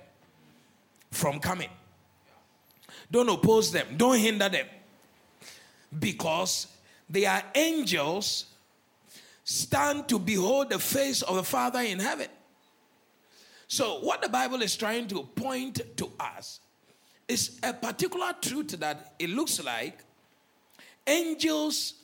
[1.12, 1.70] from coming.
[3.12, 4.66] Don't oppose them, don't hinder them.
[6.00, 6.68] Because
[7.10, 8.46] they are angels
[9.44, 12.28] stand to behold the face of the Father in heaven.
[13.68, 16.60] So, what the Bible is trying to point to us
[17.28, 20.04] is a particular truth that it looks like
[21.08, 22.03] angels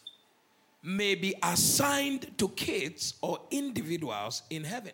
[0.82, 4.94] may be assigned to kids or individuals in heaven.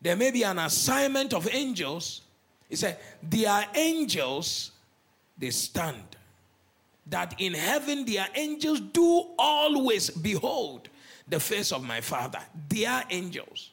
[0.00, 2.22] There may be an assignment of angels.
[2.68, 2.98] He said,
[3.28, 4.72] They are angels,
[5.36, 6.16] they stand.
[7.06, 10.88] That in heaven, their angels do always behold
[11.28, 12.40] the face of my Father.
[12.68, 13.70] They are angels.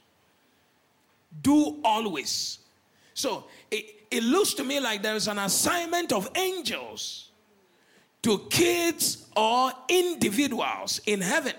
[1.41, 2.60] Do always.
[3.13, 7.26] So it, it looks to me like there is an assignment of angels
[8.23, 11.53] to kids or individuals in heaven.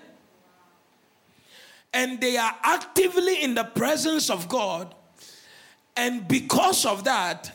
[1.92, 4.94] And they are actively in the presence of God.
[5.96, 7.50] And because of that,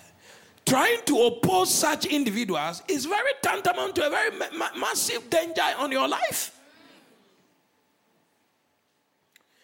[0.66, 5.92] trying to oppose such individuals is very tantamount to a very ma- massive danger on
[5.92, 6.60] your life.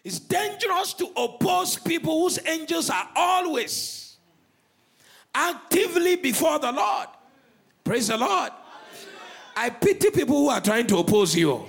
[0.03, 4.17] It's dangerous to oppose people whose angels are always
[5.33, 7.07] actively before the Lord.
[7.83, 8.51] Praise the Lord.
[9.61, 11.65] I pity people who are trying to oppose you.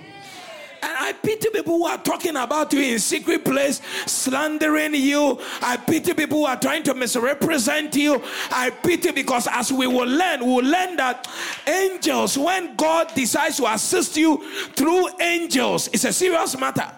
[0.80, 5.40] And I pity people who are talking about you in secret place, slandering you.
[5.60, 8.22] I pity people who are trying to misrepresent you.
[8.52, 11.28] I pity because as we will learn, we will learn that
[11.66, 14.38] angels, when God decides to assist you
[14.76, 16.88] through angels, it's a serious matter.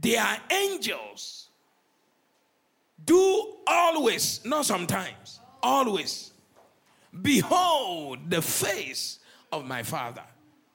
[0.00, 1.45] They are angels.
[3.06, 6.32] Do always, not sometimes, always
[7.22, 9.20] behold the face
[9.52, 10.22] of my Father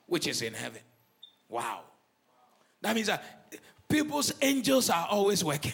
[0.08, 0.82] which is in heaven.
[1.48, 1.82] Wow.
[2.82, 3.24] That means that
[3.88, 5.74] people's angels are always working.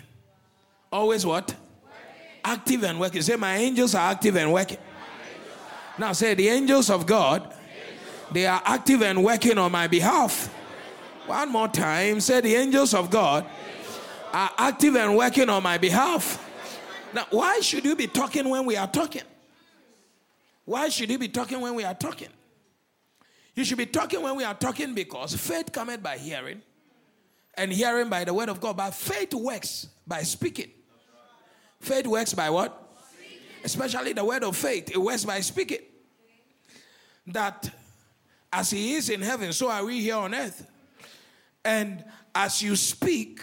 [0.92, 1.48] Always what?
[1.48, 1.60] Working.
[2.44, 3.22] Active and working.
[3.22, 4.78] Say, my angels are active and working.
[5.98, 7.54] Now say, the angels of God,
[8.32, 10.54] they are active and working on my behalf.
[11.26, 12.20] One more time.
[12.20, 13.46] Say, the angels of God
[14.34, 16.47] are active and working on my behalf.
[17.14, 19.24] Now, why should you be talking when we are talking?
[20.66, 22.28] Why should you be talking when we are talking?
[23.56, 26.62] You should be talking when we are talking because faith cometh by hearing,
[27.56, 28.78] and hearing by the word of God.
[28.78, 30.70] But faith works by speaking.
[31.80, 32.84] Faith works by what?
[33.64, 34.92] Especially the word of faith.
[34.92, 35.80] It works by speaking.
[37.28, 37.70] That
[38.54, 40.70] as He is in heaven, so are we here on earth.
[41.66, 42.04] And
[42.36, 43.42] as you speak,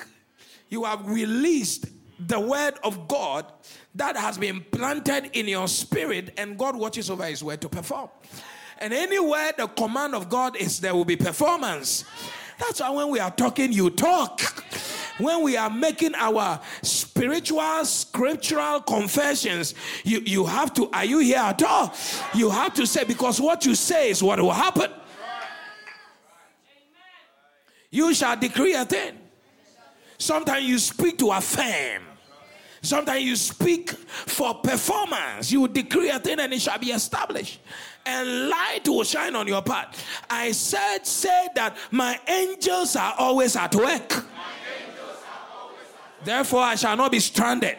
[0.68, 1.86] you have released
[2.26, 3.46] the word of God
[3.94, 8.08] that has been planted in your spirit, and God watches over his word to perform.
[8.78, 12.04] And anywhere the command of God is, there will be performance.
[12.58, 14.40] That's why when we are talking, you talk.
[15.18, 21.38] When we are making our spiritual, scriptural confessions, you, you have to, are you here
[21.38, 21.94] at all?
[22.34, 24.90] You have to say, because what you say is what will happen.
[27.92, 29.16] You shall decree a thing.
[30.18, 32.02] Sometimes you speak to affirm.
[32.84, 35.50] Sometimes you speak for performance.
[35.50, 37.60] You decree a thing and it shall be established.
[38.04, 40.04] And light will shine on your path.
[40.28, 44.24] I said, say that my angels are always at work.
[46.22, 47.76] Therefore, I shall not be stranded.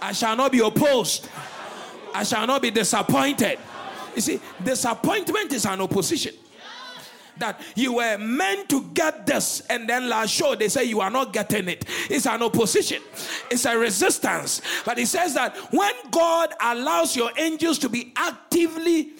[0.00, 1.28] I shall not be opposed.
[2.14, 3.58] I shall not be disappointed.
[4.14, 6.34] You see, disappointment is an opposition
[7.42, 11.10] that you were meant to get this, and then last show they say you are
[11.10, 11.84] not getting it.
[12.08, 13.02] It's an opposition,
[13.50, 14.62] it's a resistance.
[14.84, 19.10] But he says that when God allows your angels to be actively,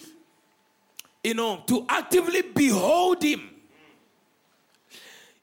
[1.22, 3.50] you know, to actively behold Him,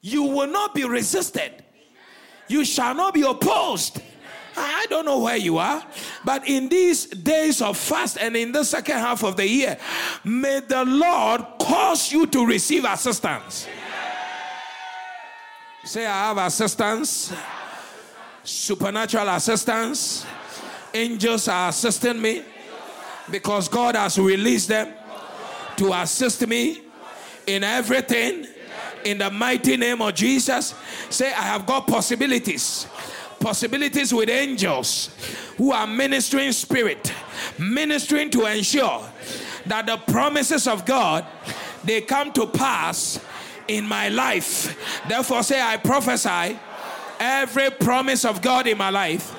[0.00, 1.62] you will not be resisted,
[2.48, 4.00] you shall not be opposed
[4.60, 5.82] I don't know where you are,
[6.24, 9.78] but in these days of fast and in the second half of the year,
[10.24, 13.66] may the Lord cause you to receive assistance.
[15.84, 17.32] Say, I have assistance,
[18.44, 20.26] supernatural assistance.
[20.92, 22.42] Angels are assisting me
[23.30, 24.92] because God has released them
[25.76, 26.82] to assist me
[27.46, 28.46] in everything
[29.04, 30.74] in the mighty name of Jesus.
[31.08, 32.86] Say, I have got possibilities
[33.40, 35.10] possibilities with angels
[35.56, 37.12] who are ministering spirit,
[37.58, 39.02] ministering to ensure
[39.66, 41.26] that the promises of God
[41.82, 43.18] they come to pass
[43.66, 44.76] in my life.
[45.08, 46.58] Therefore, say, I prophesy
[47.18, 49.34] every promise of God in my life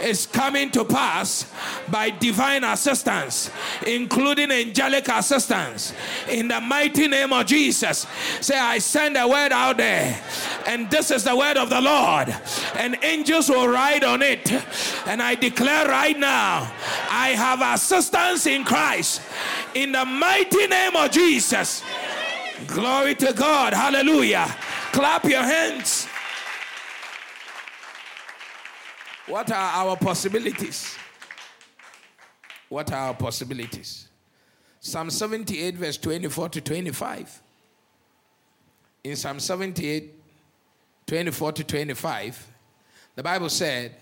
[0.00, 1.50] is coming to pass
[1.90, 3.50] by divine assistance,
[3.86, 5.92] including angelic assistance.
[6.30, 8.06] In the mighty name of Jesus,
[8.40, 10.22] say, I send a word out there,
[10.66, 12.34] and this is the word of the Lord,
[12.76, 14.50] and angels will ride on it.
[15.06, 16.70] And I declare right now,
[17.10, 19.22] I have assistance in Christ.
[19.74, 21.82] In the mighty name of Jesus.
[22.66, 23.72] Glory to God.
[23.72, 24.54] Hallelujah.
[24.92, 26.08] Clap your hands.
[29.28, 30.96] What are our possibilities?
[32.70, 34.08] What are our possibilities?
[34.80, 37.42] Psalm 78, verse 24 to 25.
[39.04, 40.14] In Psalm 78,
[41.06, 42.46] 24 to 25,
[43.16, 43.96] the Bible said,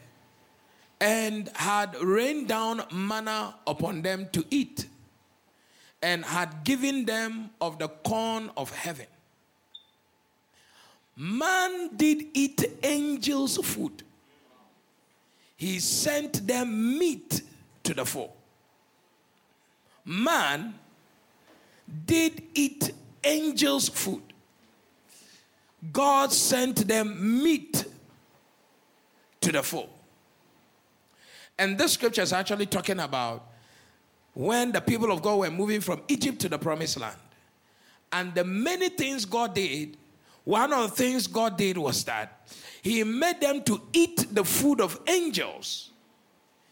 [1.01, 4.87] and had rained down manna upon them to eat,
[6.03, 9.07] and had given them of the corn of heaven.
[11.17, 14.05] Man did eat angels' food
[15.57, 17.43] he sent them meat
[17.83, 18.33] to the fore.
[20.05, 20.75] Man
[22.05, 22.93] did eat
[23.25, 24.23] angels' food.
[25.93, 27.85] God sent them meat
[29.41, 29.89] to the fore.
[31.59, 33.47] And this scripture is actually talking about
[34.35, 37.17] when the people of God were moving from Egypt to the promised land.
[38.13, 39.97] And the many things God did,
[40.47, 42.49] one of the things God did was that
[42.81, 45.91] he made them to eat the food of angels.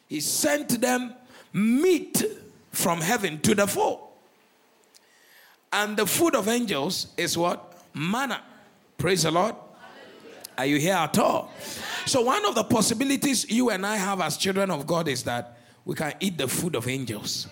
[0.09, 1.12] He sent them
[1.53, 2.22] meat
[2.70, 4.01] from heaven to the fore.
[5.72, 7.83] And the food of angels is what?
[7.93, 8.43] Manna.
[8.97, 9.57] Praise the Lord.
[10.57, 11.53] Are you here at all?
[12.07, 15.59] So, one of the possibilities you and I have as children of God is that
[15.85, 17.49] we can eat the food of angels.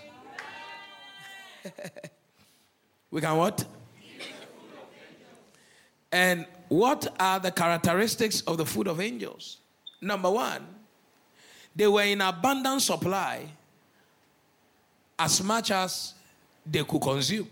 [3.11, 3.65] we can what?
[6.13, 9.57] And what are the characteristics of the food of angels?
[10.01, 10.67] Number one,
[11.75, 13.47] they were in abundant supply
[15.19, 16.13] as much as
[16.67, 17.49] they could consume.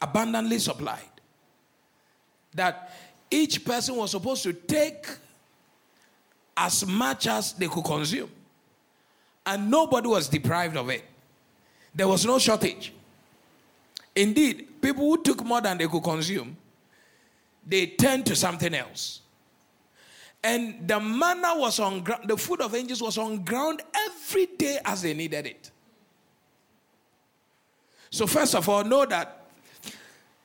[0.00, 1.00] Abundantly supplied.
[2.54, 2.92] That
[3.30, 5.06] each person was supposed to take
[6.56, 8.30] as much as they could consume.
[9.44, 11.04] And nobody was deprived of it.
[11.94, 12.92] There was no shortage.
[14.14, 16.56] Indeed, people who took more than they could consume
[17.70, 19.20] they turned to something else.
[20.42, 24.78] And the manna was on ground, the food of angels was on ground every day
[24.84, 25.70] as they needed it.
[28.10, 29.46] So, first of all, know that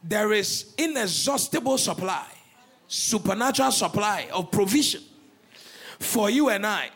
[0.03, 2.27] there is inexhaustible supply,
[2.87, 5.01] supernatural supply of provision
[5.97, 6.89] for you and I.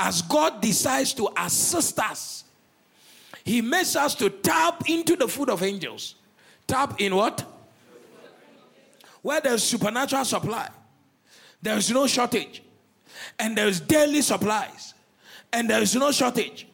[0.00, 2.44] As God decides to assist us,
[3.44, 6.16] He makes us to tap into the food of angels.
[6.66, 7.44] Tap in what?
[9.22, 10.68] Where there's supernatural supply,
[11.62, 12.62] there's no shortage,
[13.38, 14.94] and there's daily supplies,
[15.52, 16.66] and there's no shortage.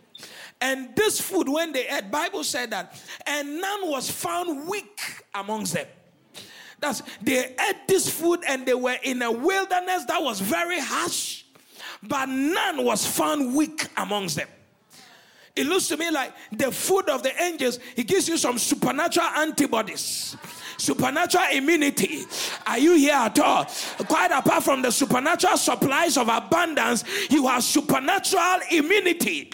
[0.60, 5.00] And this food, when they ate, Bible said that, and none was found weak
[5.34, 5.86] amongst them.
[6.80, 11.44] That's they ate this food and they were in a wilderness that was very harsh,
[12.02, 14.48] but none was found weak amongst them.
[15.56, 19.28] It looks to me like the food of the angels, it gives you some supernatural
[19.28, 20.36] antibodies
[20.76, 22.24] supernatural immunity.
[22.66, 23.64] Are you here at all?
[24.06, 29.50] Quite apart from the supernatural supplies of abundance, you have supernatural immunity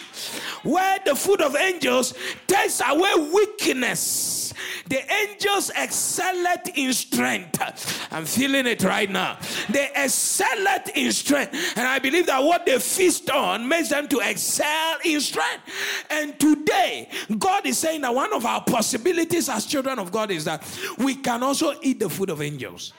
[0.63, 2.13] where the food of angels
[2.47, 4.50] takes away weakness
[4.87, 8.07] the angels excelled in strength.
[8.11, 9.37] I'm feeling it right now.
[9.69, 11.77] They excelled in strength.
[11.77, 15.63] And I believe that what they feast on makes them to excel in strength.
[16.09, 20.45] And today, God is saying that one of our possibilities as children of God is
[20.45, 20.63] that
[20.97, 22.93] we can also eat the food of angels.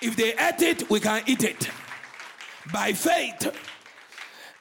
[0.00, 1.70] If they ate it, we can eat it
[2.72, 3.56] by faith.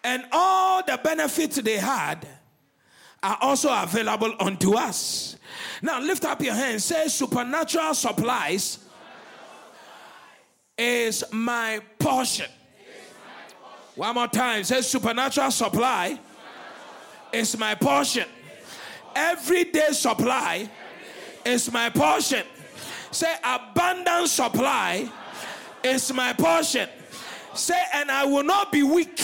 [0.04, 2.28] And all the benefits they had
[3.24, 5.38] are also available unto us.
[5.82, 6.84] Now lift up your hands.
[6.84, 8.80] Say, supernatural supplies
[10.78, 12.50] is my portion.
[13.96, 14.64] One more time.
[14.66, 16.20] Say, supernatural supply
[17.32, 18.28] is my portion.
[19.16, 20.70] Everyday supply
[21.46, 22.44] is my portion.
[23.12, 25.10] Say, abundant supply
[25.84, 26.90] is my portion.
[27.54, 29.22] Say, and I will not be weak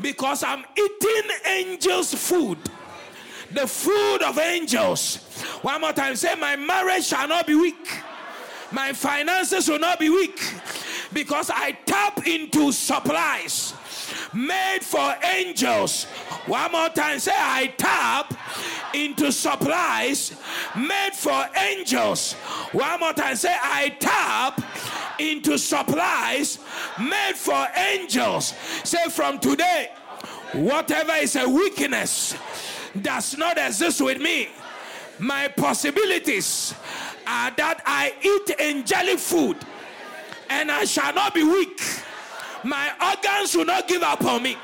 [0.00, 2.58] because I'm eating angels' food
[3.54, 5.16] the food of angels.
[5.62, 7.88] One more time say, My marriage shall not be weak,
[8.72, 10.40] my finances will not be weak
[11.12, 13.74] because I tap into supplies
[14.34, 16.04] made for angels.
[16.46, 18.34] One more time, say, I tap
[18.92, 20.36] into supplies
[20.76, 22.34] made for angels.
[22.72, 24.60] One more time, say, I tap
[25.18, 26.58] into supplies
[26.98, 28.54] made for angels.
[28.82, 29.90] Say, from today,
[30.52, 32.34] whatever is a weakness
[33.02, 34.48] does not exist with me.
[35.18, 36.74] My possibilities
[37.26, 39.56] are that I eat angelic food
[40.50, 41.80] and I shall not be weak.
[42.62, 44.56] My organs will not give up on me.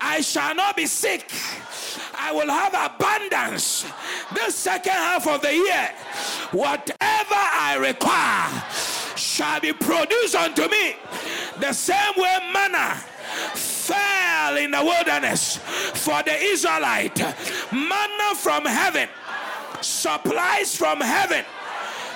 [0.00, 1.30] I shall not be sick.
[2.16, 3.86] I will have abundance.
[4.34, 5.90] This second half of the year,
[6.52, 8.62] whatever I require
[9.16, 10.96] shall be produced unto me.
[11.60, 13.02] The same way manna
[13.84, 15.58] fell in the wilderness
[15.94, 17.18] for the Israelite,
[17.72, 19.08] manna from heaven,
[19.80, 21.44] supplies from heaven,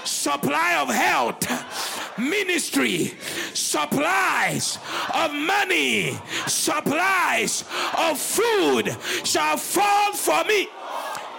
[0.04, 3.14] supply of health, ministry,
[3.54, 4.78] supplies
[5.14, 7.64] of money, supplies
[7.96, 10.68] of food shall fall for me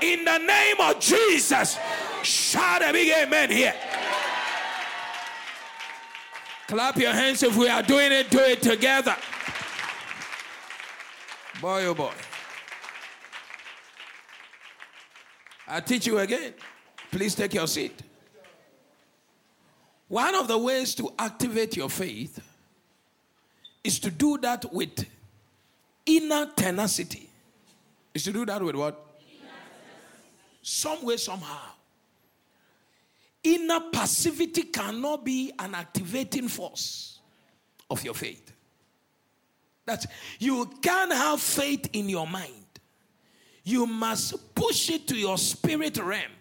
[0.02, 1.78] in the name of Jesus.
[2.24, 3.74] Shout a big amen here.
[6.68, 9.16] Clap your hands if we are doing it, do it together.
[11.62, 12.14] Boy, oh boy.
[15.68, 16.54] I teach you again.
[17.12, 18.02] Please take your seat.
[20.08, 22.40] One of the ways to activate your faith
[23.84, 25.06] is to do that with
[26.06, 27.30] inner tenacity.
[28.14, 29.06] Is to do that with what?
[30.62, 31.72] Some way, somehow.
[33.44, 37.20] Inner passivity cannot be an activating force
[37.90, 38.52] of your faith.
[39.90, 40.06] That
[40.38, 42.54] you can't have faith in your mind.
[43.64, 46.32] You must push it to your spirit realm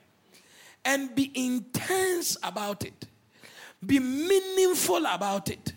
[0.84, 3.06] and be intense about it.
[3.84, 5.72] Be meaningful about it.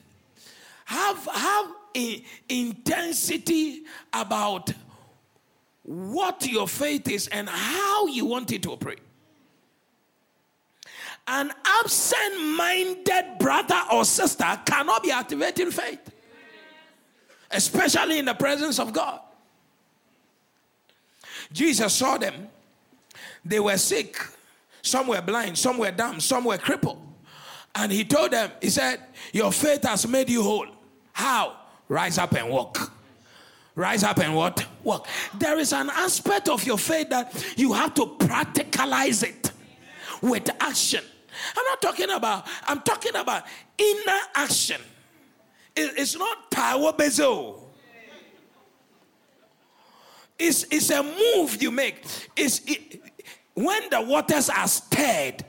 [0.84, 4.74] Have, have a intensity about
[5.84, 8.99] what your faith is and how you want it to operate.
[11.26, 16.11] An absent minded brother or sister cannot be activating faith,
[17.54, 19.20] especially in the presence of God.
[21.52, 22.47] Jesus saw them,
[23.43, 24.18] they were sick,
[24.82, 27.02] some were blind, some were dumb, some were crippled.
[27.76, 28.99] And he told them, He said,
[29.32, 30.68] Your faith has made you whole.
[31.14, 31.58] How?
[31.88, 32.91] Rise up and walk.
[33.76, 34.66] Rise up and what?
[34.84, 35.08] Walk.
[35.34, 39.52] There is an aspect of your faith that you have to practicalize it
[40.22, 41.04] with action.
[41.56, 43.43] I'm not talking about, I'm talking about
[43.78, 44.82] inner action.
[45.76, 47.59] It's not power bezo.
[50.38, 52.03] It's, it's a move you make.
[52.36, 52.99] It's, it,
[53.53, 55.45] when the waters are stirred,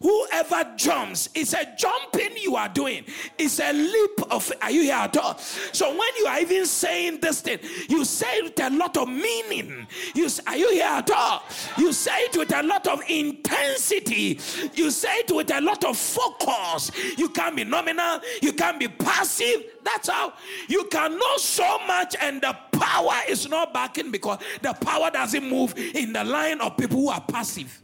[0.00, 3.04] Whoever jumps, it's a jumping you are doing.
[3.36, 4.52] It's a leap of.
[4.62, 5.36] Are you here at all?
[5.38, 9.08] So when you are even saying this thing, you say it with a lot of
[9.08, 9.86] meaning.
[10.14, 11.42] You are you here at all?
[11.76, 14.38] You say it with a lot of intensity.
[14.74, 16.92] You say it with a lot of focus.
[17.16, 18.20] You can't be nominal.
[18.40, 19.64] You can't be passive.
[19.82, 20.34] That's how
[20.68, 25.48] you can know so much, and the power is not backing because the power doesn't
[25.48, 27.82] move in the line of people who are passive.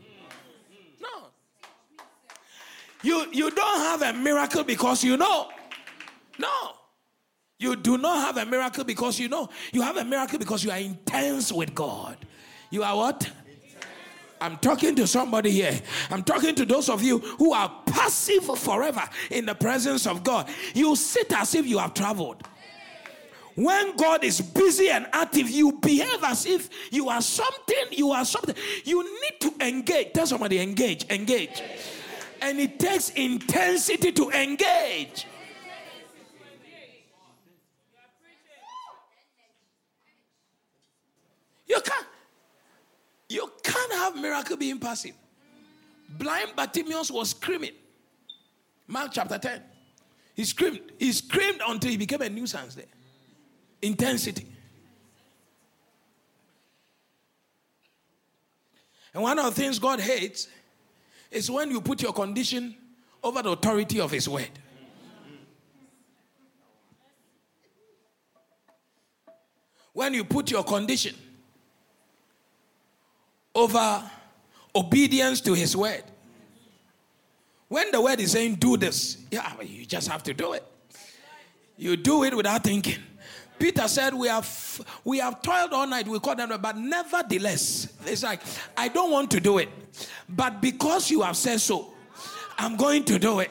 [3.04, 5.50] You, you don't have a miracle because you know.
[6.38, 6.72] No.
[7.58, 9.50] You do not have a miracle because you know.
[9.72, 12.16] You have a miracle because you are intense with God.
[12.70, 13.30] You are what?
[14.40, 15.78] I'm talking to somebody here.
[16.10, 20.48] I'm talking to those of you who are passive forever in the presence of God.
[20.74, 22.42] You sit as if you have traveled.
[23.54, 28.24] When God is busy and active, you behave as if you are something, you are
[28.24, 28.56] something.
[28.84, 30.14] You need to engage.
[30.14, 31.62] Tell somebody, engage, engage
[32.44, 35.26] and it takes intensity to engage.
[41.66, 42.06] You can't.
[43.30, 45.14] You can't have miracle being passive.
[46.18, 47.72] Blind Bartimaeus was screaming.
[48.86, 49.62] Mark chapter 10.
[50.34, 50.80] He screamed.
[50.98, 52.84] He screamed until he became a nuisance there.
[53.80, 54.46] Intensity.
[59.14, 60.48] And one of the things God hates
[61.34, 62.76] is when you put your condition
[63.22, 64.50] over the authority of His word.
[69.92, 71.14] When you put your condition
[73.54, 74.02] over
[74.74, 76.02] obedience to His word.
[77.68, 80.64] When the word is saying, do this, yeah, you just have to do it.
[81.76, 82.98] You do it without thinking.
[83.58, 88.22] Peter said, We have we have toiled all night, we caught them, but nevertheless, it's
[88.22, 88.40] like,
[88.76, 89.68] I don't want to do it.
[90.28, 91.92] But because you have said so,
[92.58, 93.50] I'm going to do it.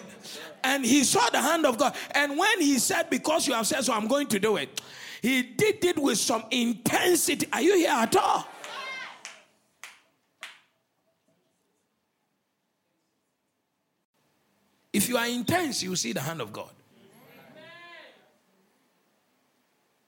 [0.63, 1.95] And he saw the hand of God.
[2.11, 4.81] And when he said, Because you have said so, I'm going to do it,
[5.21, 7.47] he did it with some intensity.
[7.51, 8.47] Are you here at all?
[14.91, 16.69] If you are intense, you see the hand of God.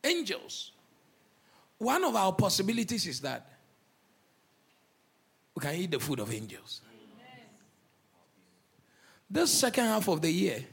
[0.06, 0.72] Angels.
[1.80, 3.46] One of our possibilities is that
[5.56, 6.82] we can eat the food of angels.
[9.30, 10.64] This second half of the year,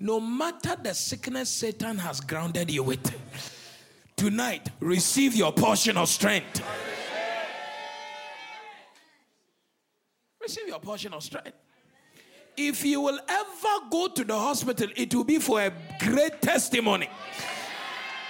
[0.00, 3.14] no matter the sickness Satan has grounded you with,
[4.16, 6.62] tonight receive your portion of strength.
[10.42, 11.52] Receive your portion of strength.
[12.56, 17.08] If you will ever go to the hospital, it will be for a great testimony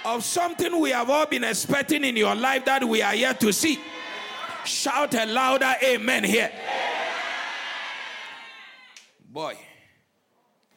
[0.05, 3.51] of something we have all been expecting in your life that we are yet to
[3.51, 3.79] see.
[4.65, 6.51] Shout a louder amen here.
[9.29, 9.57] Boy,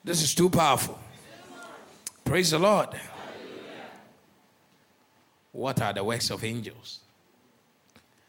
[0.04, 0.98] this is too powerful.
[2.24, 2.88] Praise the Lord.
[5.52, 7.00] What are the works of angels?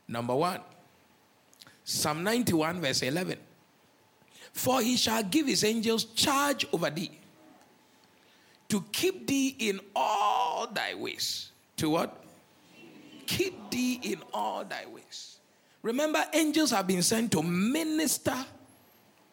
[0.07, 0.61] Number one,
[1.83, 3.37] Psalm 91, verse 11.
[4.53, 7.20] For he shall give his angels charge over thee
[8.71, 11.51] to keep thee in all thy ways.
[11.75, 12.23] To what?
[13.25, 15.39] Keep thee in all thy ways.
[15.81, 18.33] Remember, angels have been sent to minister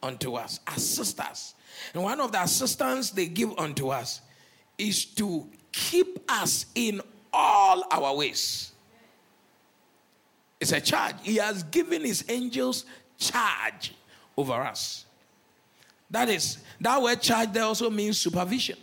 [0.03, 1.55] unto us, assist us.
[1.95, 4.23] And one of the assistance they give unto us
[4.77, 7.01] is to keep us in
[7.33, 8.73] all our ways.
[10.61, 11.15] It's a charge.
[11.23, 12.87] He has given his angels
[13.19, 13.95] charge
[14.37, 15.05] over us.
[16.11, 18.79] That is, that word charge there also means supervision,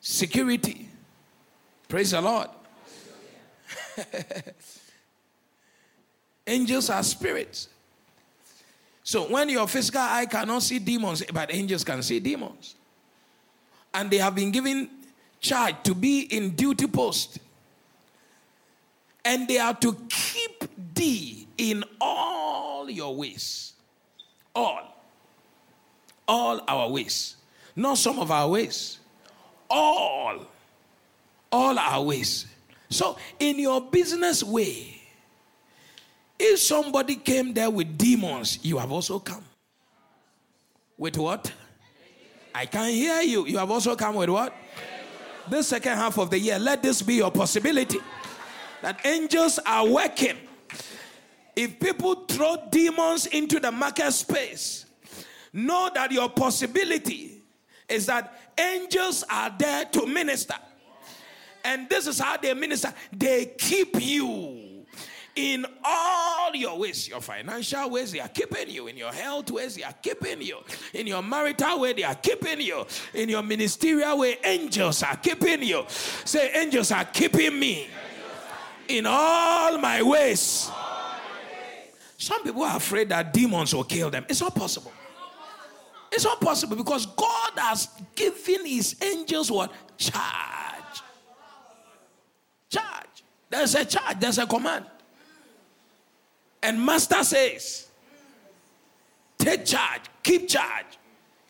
[0.00, 0.88] security.
[1.88, 2.48] Praise the Lord.
[6.46, 7.68] angels are spirits.
[9.02, 12.74] So when your physical eye cannot see demons, but angels can see demons.
[13.94, 14.90] And they have been given
[15.40, 17.38] charge to be in duty post.
[19.24, 23.72] And they are to keep thee in all your ways.
[24.54, 24.94] All.
[26.26, 27.36] All our ways.
[27.74, 28.98] Not some of our ways.
[29.70, 30.46] All.
[31.50, 32.46] All our ways.
[32.90, 35.00] So, in your business way,
[36.38, 39.44] if somebody came there with demons, you have also come.
[40.96, 41.52] With what?
[42.54, 43.46] I can hear you.
[43.46, 44.54] You have also come with what?
[45.48, 47.98] This second half of the year, let this be your possibility.
[48.82, 50.36] That angels are working.
[51.56, 54.86] If people throw demons into the market space,
[55.52, 57.42] know that your possibility
[57.88, 60.54] is that angels are there to minister.
[61.64, 64.68] And this is how they minister they keep you
[65.38, 68.88] in all your ways, your financial ways, they are keeping you.
[68.88, 70.58] In your health ways, they are keeping you.
[70.92, 72.84] In your marital way, they are keeping you.
[73.14, 75.84] In your ministerial way, angels are keeping you.
[75.88, 77.86] Say, angels are keeping me
[78.88, 80.68] in all my ways.
[82.16, 84.26] Some people are afraid that demons will kill them.
[84.28, 84.92] It's not possible.
[86.10, 89.72] It's not possible because God has given his angels what?
[89.96, 91.02] Charge.
[92.70, 93.24] Charge.
[93.50, 94.86] There's a charge, there's a command.
[96.62, 97.88] And Master says,
[99.38, 100.98] take charge, keep charge,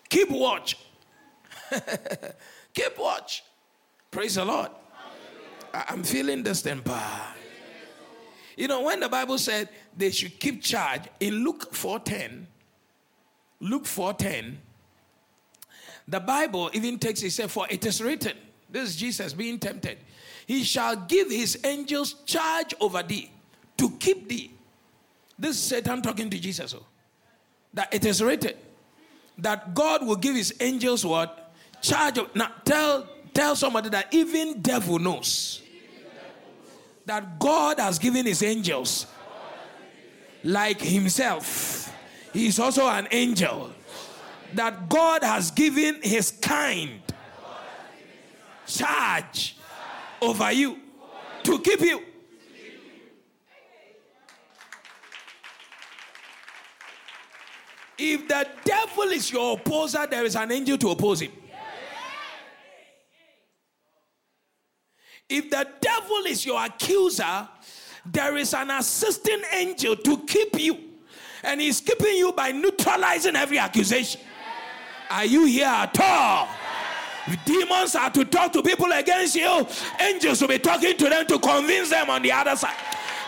[0.08, 0.76] keep watch.
[2.74, 3.42] keep watch.
[4.10, 4.70] Praise the Lord.
[5.72, 7.00] I'm feeling this temper.
[8.56, 12.46] You know, when the Bible said they should keep charge in Luke 4:10,
[13.60, 14.56] Luke 4:10,
[16.06, 18.36] the Bible even takes it said, For it is written,
[18.70, 19.98] this is Jesus being tempted,
[20.46, 23.30] he shall give his angels charge over thee
[23.76, 24.52] to keep thee
[25.38, 26.74] this is Satan talking to Jesus.
[26.74, 26.84] Oh,
[27.72, 28.54] that it is written
[29.38, 31.52] that God will give his angels what?
[31.80, 32.34] Charge of.
[32.34, 35.62] Now tell, tell somebody that even devil knows
[37.06, 39.06] that God has given his angels
[40.42, 41.87] like himself.
[42.32, 43.72] He is also an angel.
[44.54, 47.02] That God has given his kind
[48.66, 49.56] charge
[50.22, 50.78] over you
[51.42, 52.02] to keep you.
[57.98, 61.32] If the devil is your opposer, there is an angel to oppose him.
[65.28, 67.48] If the devil is your accuser,
[68.06, 70.87] there is an assisting angel to keep you.
[71.42, 74.20] And he's keeping you by neutralizing every accusation.
[75.10, 76.48] Are you here at all?
[77.44, 79.66] Demons are to talk to people against you,
[80.00, 82.76] angels will be talking to them to convince them on the other side.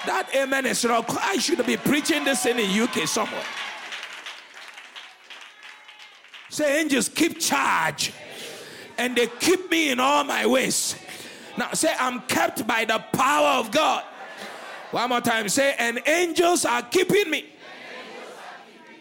[0.07, 1.05] That amen is wrong.
[1.21, 3.45] I should be preaching this in the UK somewhere.
[6.49, 8.13] Say, angels, keep charge.
[8.97, 10.97] And they keep me in all my ways.
[11.57, 14.05] Now, say, I'm kept by the power of God.
[14.91, 17.47] One more time, say, and angels are keeping me.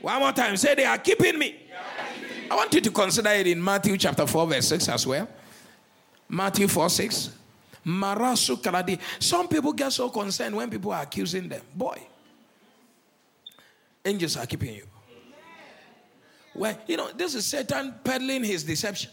[0.02, 1.56] One more time, say, they are keeping me.
[2.50, 5.28] I want you to consider it in Matthew chapter 4, verse 6 as well.
[6.28, 7.32] Matthew 4 6.
[7.86, 9.00] Marasu Kaladi.
[9.20, 11.62] Some people get so concerned when people are accusing them.
[11.76, 11.98] Boy,
[14.06, 14.86] angels are keeping you.
[16.54, 19.12] Well, you know, this is Satan peddling his deception.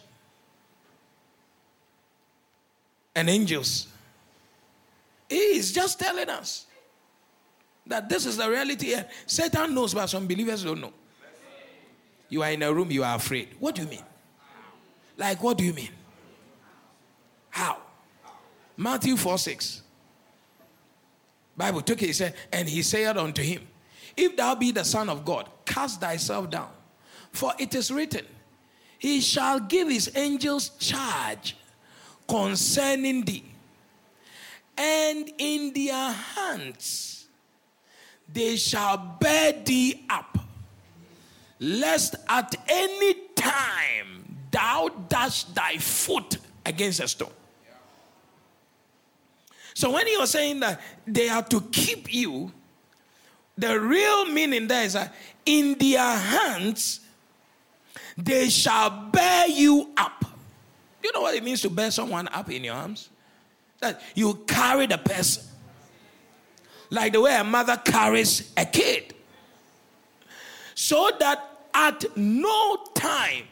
[3.14, 3.88] And angels.
[5.28, 6.66] He is just telling us
[7.86, 8.94] that this is the reality.
[9.26, 10.92] Satan knows, but some believers don't know.
[12.28, 13.48] You are in a room, you are afraid.
[13.58, 14.02] What do you mean?
[15.16, 15.90] Like, what do you mean?
[17.50, 17.78] How?
[18.76, 19.82] Matthew 4 6.
[21.56, 23.66] Bible took it, he said, and he said unto him,
[24.16, 26.68] If thou be the Son of God, cast thyself down.
[27.32, 28.26] For it is written,
[28.98, 31.56] He shall give his angels charge
[32.28, 33.44] concerning thee,
[34.76, 37.15] and in their hands
[38.32, 40.38] they shall bear thee up,
[41.58, 47.30] lest at any time thou dash thy foot against a stone.
[49.74, 52.50] So when he was saying that they are to keep you,
[53.58, 55.14] the real meaning there is that
[55.44, 57.00] in their hands
[58.16, 60.24] they shall bear you up.
[61.02, 63.10] You know what it means to bear someone up in your arms?
[63.80, 65.44] That you carry the person.
[66.90, 69.14] Like the way a mother carries a kid.
[70.74, 71.42] So that
[71.74, 73.44] at no time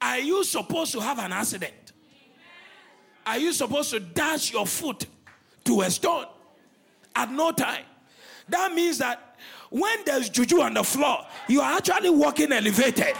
[0.00, 1.92] are you supposed to have an accident.
[3.26, 5.06] Are you supposed to dash your foot
[5.64, 6.26] to a stone?
[7.14, 7.84] At no time.
[8.48, 9.36] That means that
[9.68, 11.18] when there's juju on the floor,
[11.48, 13.14] you are actually walking elevated.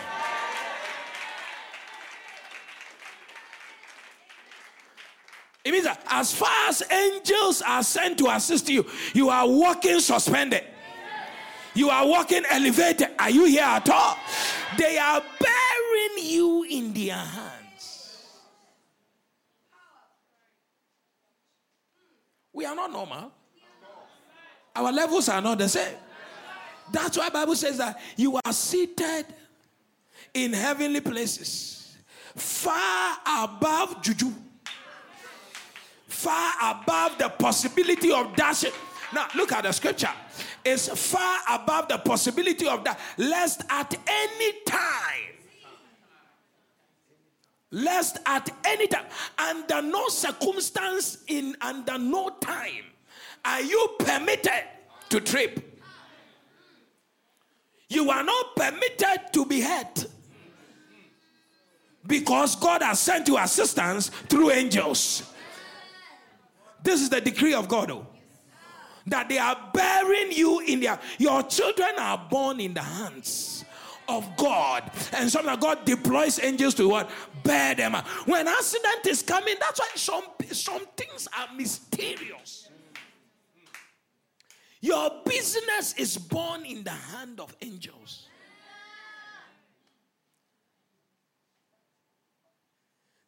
[5.70, 10.00] It means that as far as angels are sent to assist you, you are walking
[10.00, 10.64] suspended.
[11.74, 13.06] You are walking elevated.
[13.16, 14.16] Are you here at all?
[14.76, 18.26] They are bearing you in their hands.
[22.52, 23.30] We are not normal.
[24.74, 25.94] Our levels are not the same.
[26.90, 29.26] That's why Bible says that you are seated
[30.34, 31.96] in heavenly places,
[32.34, 34.32] far above juju,
[36.20, 38.72] far above the possibility of dashing.
[39.12, 40.10] Now look at the scripture.
[40.64, 45.34] It's far above the possibility of that, lest at any time,
[47.70, 49.06] lest at any time,
[49.38, 52.84] under no circumstance, in under no time,
[53.44, 54.64] are you permitted
[55.08, 55.66] to trip.
[57.88, 60.06] You are not permitted to be hurt
[62.06, 65.29] because God has sent you assistance through angels.
[66.82, 68.06] This is the decree of God, oh,
[69.06, 70.98] that they are bearing you in their.
[71.18, 73.64] Your children are born in the hands
[74.08, 77.10] of God, and sometimes God deploys angels to what
[77.42, 77.94] bear them.
[78.24, 82.68] When accident is coming, that's why some some things are mysterious.
[84.80, 88.26] Your business is born in the hand of angels.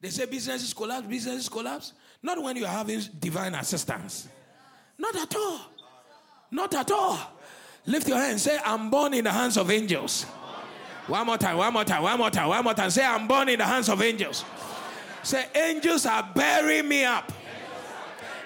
[0.00, 1.92] They say business is collapse, business is collapse.
[2.22, 4.28] Not when you're having divine assistance.
[4.98, 5.60] Not at all.
[6.50, 7.18] Not at all.
[7.86, 10.24] Lift your hand say, I'm born in the hands of angels.
[11.08, 12.90] One more time, one more time, one more time, one more time.
[12.90, 14.44] Say, I'm born in the hands of angels.
[15.24, 17.32] Say, angels are bearing me up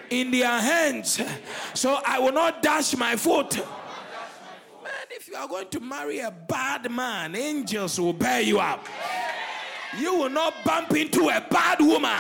[0.09, 1.20] in their hands,
[1.74, 3.57] so I will not dash my foot.
[3.57, 8.87] Man, if you are going to marry a bad man, angels will bear you up.
[9.99, 12.11] You will not bump into a bad woman.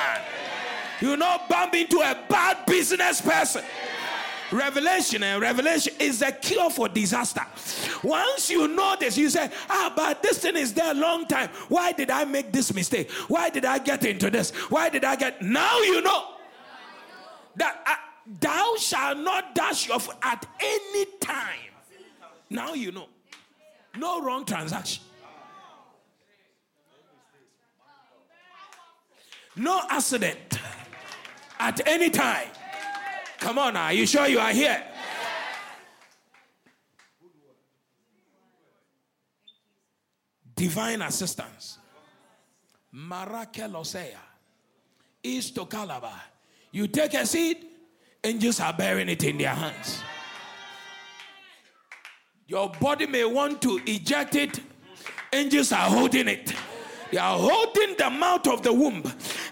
[1.00, 3.64] You not bump into a bad business person.
[4.52, 7.42] Revelation and revelation is the cure for disaster.
[8.02, 11.48] Once you know this, you say, Ah, but this thing is there a long time.
[11.68, 13.10] Why did I make this mistake?
[13.28, 14.52] Why did I get into this?
[14.70, 16.32] Why did I get now you know?
[17.56, 17.94] that uh,
[18.40, 21.58] thou shalt not dash your foot at any time.
[22.50, 23.08] Now you know.
[23.98, 25.02] No wrong transaction.
[29.56, 30.55] No accident
[31.58, 32.48] at any time.
[33.38, 34.82] Come on now, are you sure you are here?
[40.54, 41.78] Divine assistance.
[42.94, 44.16] Marakelosea.
[45.22, 46.22] East to Calabar.
[46.72, 47.66] You take a seed,
[48.24, 50.02] angels are bearing it in their hands.
[52.46, 54.60] Your body may want to eject it,
[55.32, 56.54] angels are holding it.
[57.10, 59.02] They are holding the mouth of the womb.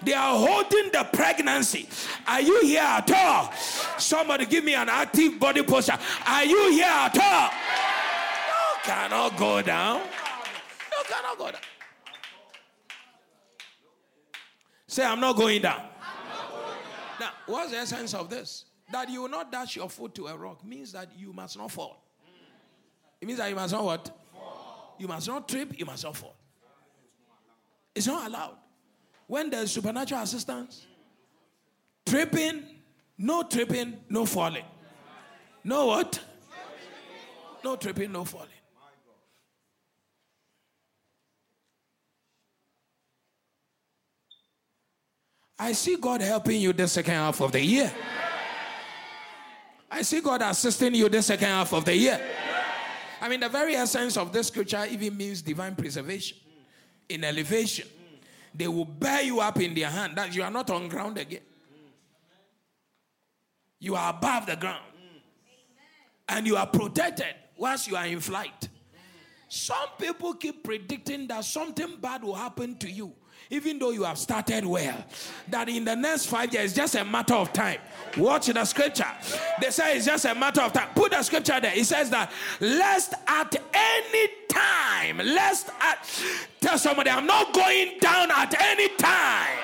[0.05, 1.89] They are holding the pregnancy.
[2.27, 3.53] Are you here at all?
[3.99, 5.99] Somebody give me an active body posture.
[6.27, 7.51] Are you here at all?
[8.75, 10.01] You cannot go down.
[10.01, 11.61] You cannot go down.
[14.87, 15.79] Say, I'm not going down.
[15.79, 16.65] Not going
[17.19, 17.21] down.
[17.21, 18.67] Now, what's the essence of this?
[18.93, 21.73] That you will not dash your foot to a rock means that you must not
[21.73, 22.05] fall.
[23.21, 24.11] It means that you must not what?
[24.33, 24.97] Fall.
[24.99, 26.37] You must not trip, you must not fall.
[27.95, 28.57] It's not allowed.
[29.27, 30.87] When there's supernatural assistance,
[32.05, 32.63] tripping,
[33.17, 34.65] no tripping, no falling.
[35.63, 36.21] No what?
[37.63, 38.49] No tripping, no falling.
[45.59, 47.93] I see God helping you the second half of the year.
[49.91, 52.21] I see God assisting you the second half of the year.
[53.21, 56.37] I mean, the very essence of this scripture even means divine preservation
[57.09, 57.89] in elevation.
[58.55, 61.41] They will bear you up in their hand that you are not on ground again.
[63.81, 64.85] You are above the ground.
[66.29, 68.69] And you are protected whilst you are in flight.
[69.49, 73.15] Some people keep predicting that something bad will happen to you
[73.51, 75.05] even though you have started well,
[75.49, 77.79] that in the next five years, it's just a matter of time.
[78.17, 79.07] Watch the scripture.
[79.61, 80.89] They say it's just a matter of time.
[80.95, 81.77] Put the scripture there.
[81.77, 86.09] It says that, lest at any time, lest at,
[86.61, 89.59] tell somebody, I'm not going down at any time.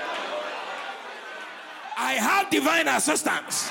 [1.96, 3.70] I have divine assistance.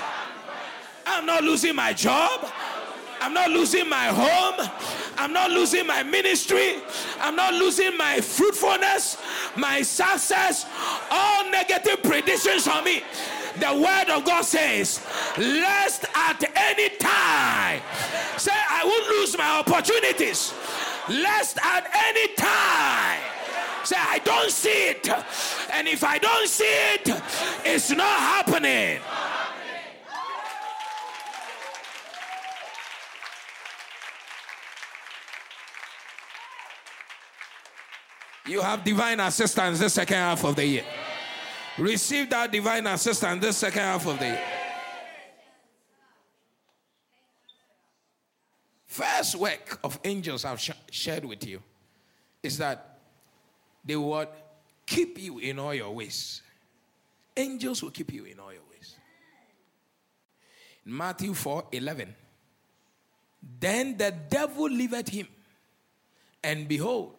[1.06, 2.46] I'm not losing my job.
[3.20, 4.70] I'm not losing my home.
[5.18, 6.76] I'm not losing my ministry.
[7.20, 9.18] I'm not losing my fruitfulness,
[9.58, 10.66] my success,
[11.12, 13.04] all negative predictions on me.
[13.60, 15.06] The word of God says,
[15.38, 17.82] lest at any time,
[18.38, 20.54] say, I won't lose my opportunities.
[21.10, 23.20] Lest at any time,
[23.84, 25.10] say, I don't see it.
[25.74, 27.10] And if I don't see it,
[27.66, 29.02] it's not happening.
[38.50, 40.84] You have divine assistance this second half of the year.
[41.78, 44.42] Receive that divine assistance this second half of the year.
[48.88, 51.62] First work of angels I've sh- shared with you
[52.42, 52.98] is that
[53.86, 54.30] they would
[54.84, 56.42] keep you in all your ways.
[57.38, 58.96] Angels will keep you in all your ways.
[60.88, 62.16] In Matthew 4 11.
[63.60, 65.28] Then the devil leaveth him,
[66.44, 67.19] and behold,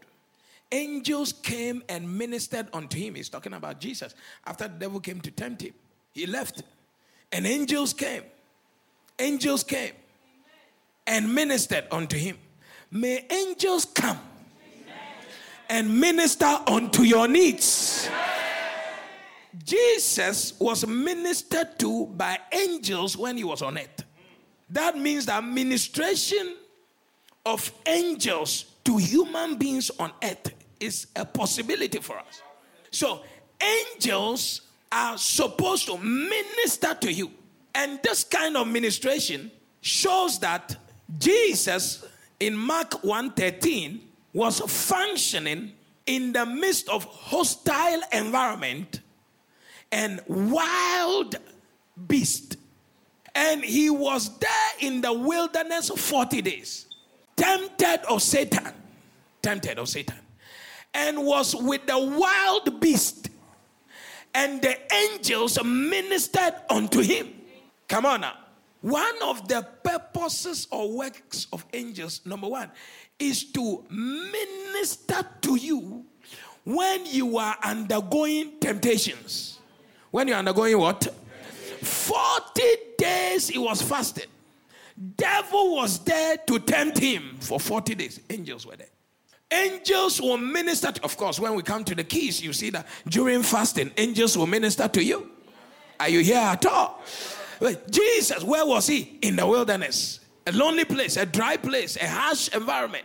[0.72, 3.14] angels came and ministered unto him.
[3.14, 4.14] He's talking about Jesus.
[4.46, 5.74] After the devil came to tempt him,
[6.12, 6.62] he left.
[7.32, 8.22] And angels came.
[9.18, 9.92] Angels came
[11.06, 12.38] and ministered unto him.
[12.90, 14.18] May angels come
[15.68, 18.08] and minister unto your needs.
[19.64, 24.04] Jesus was ministered to by angels when he was on earth.
[24.70, 26.56] That means the ministration
[27.44, 32.42] of angels to human beings on earth is a possibility for us.
[32.90, 33.20] So,
[33.60, 37.30] angels are supposed to minister to you.
[37.74, 39.50] And this kind of ministration
[39.80, 40.76] shows that
[41.18, 42.04] Jesus
[42.40, 44.00] in Mark 1:13
[44.32, 45.72] was functioning
[46.06, 49.00] in the midst of hostile environment
[49.92, 51.36] and wild
[52.08, 52.56] beast.
[53.34, 56.86] And he was there in the wilderness 40 days,
[57.36, 58.72] tempted of Satan,
[59.42, 60.18] tempted of Satan
[60.94, 63.30] and was with the wild beast,
[64.34, 67.28] and the angels ministered unto him.
[67.88, 68.34] Come on now.
[68.80, 72.70] One of the purposes or works of angels, number one,
[73.18, 76.06] is to minister to you
[76.64, 79.58] when you are undergoing temptations.
[80.10, 81.04] When you're undergoing what?
[81.82, 82.62] 40
[82.96, 84.26] days he was fasted.
[85.16, 88.20] Devil was there to tempt him for 40 days.
[88.28, 88.88] Angels were there.
[89.50, 90.92] Angels will minister.
[90.92, 94.36] To, of course, when we come to the keys, you see that during fasting, angels
[94.38, 95.30] will minister to you.
[95.98, 97.02] Are you here at all?
[97.58, 99.18] But Jesus, where was he?
[99.22, 103.04] In the wilderness, a lonely place, a dry place, a harsh environment.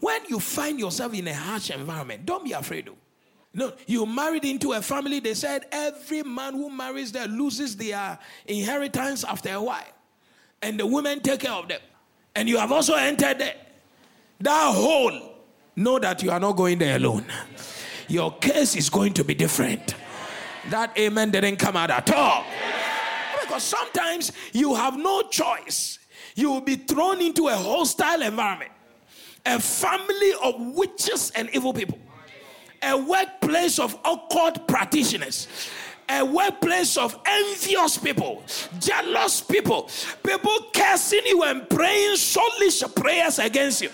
[0.00, 2.88] When you find yourself in a harsh environment, don't be afraid.
[2.88, 2.94] Of.
[3.54, 5.20] No, you married into a family.
[5.20, 9.84] They said every man who marries there loses their inheritance after a while,
[10.62, 11.80] and the women take care of them.
[12.34, 13.56] And you have also entered there.
[14.40, 15.31] That hole
[15.76, 17.24] know that you are not going there alone.
[18.08, 19.94] Your case is going to be different.
[20.70, 22.44] That amen didn't come out at all.
[23.40, 25.98] Because sometimes you have no choice.
[26.34, 28.70] You will be thrown into a hostile environment,
[29.44, 31.98] a family of witches and evil people,
[32.82, 35.48] a workplace of occult practitioners,
[36.08, 38.42] a workplace of envious people,
[38.78, 39.88] jealous people,
[40.22, 43.90] people cursing you and praying soulish prayers against you.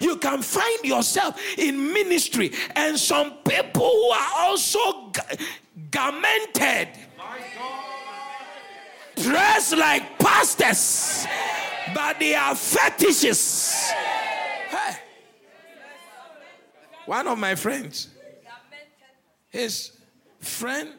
[0.00, 5.12] You can find yourself in ministry, and some people who are also
[5.90, 6.88] garmented,
[9.16, 11.26] dressed like pastors,
[11.94, 13.90] but they are fetishes.
[14.70, 14.96] Hey.
[17.06, 18.08] One of my friends,
[19.48, 19.92] his
[20.40, 20.92] friend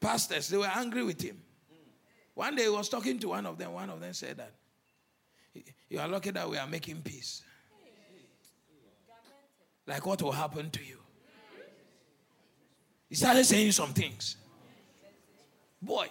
[0.00, 1.40] pastors, they were angry with him.
[2.34, 3.72] One day he was talking to one of them.
[3.72, 4.52] One of them said that,
[5.88, 7.42] You are lucky that we are making peace.
[9.86, 10.98] Like what will happen to you?
[13.08, 14.36] He started saying some things.
[15.82, 16.08] Boy,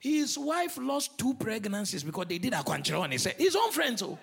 [0.00, 3.70] his wife lost two pregnancies because they did a control and he said, his own
[3.70, 4.02] friends.
[4.02, 4.18] Oh.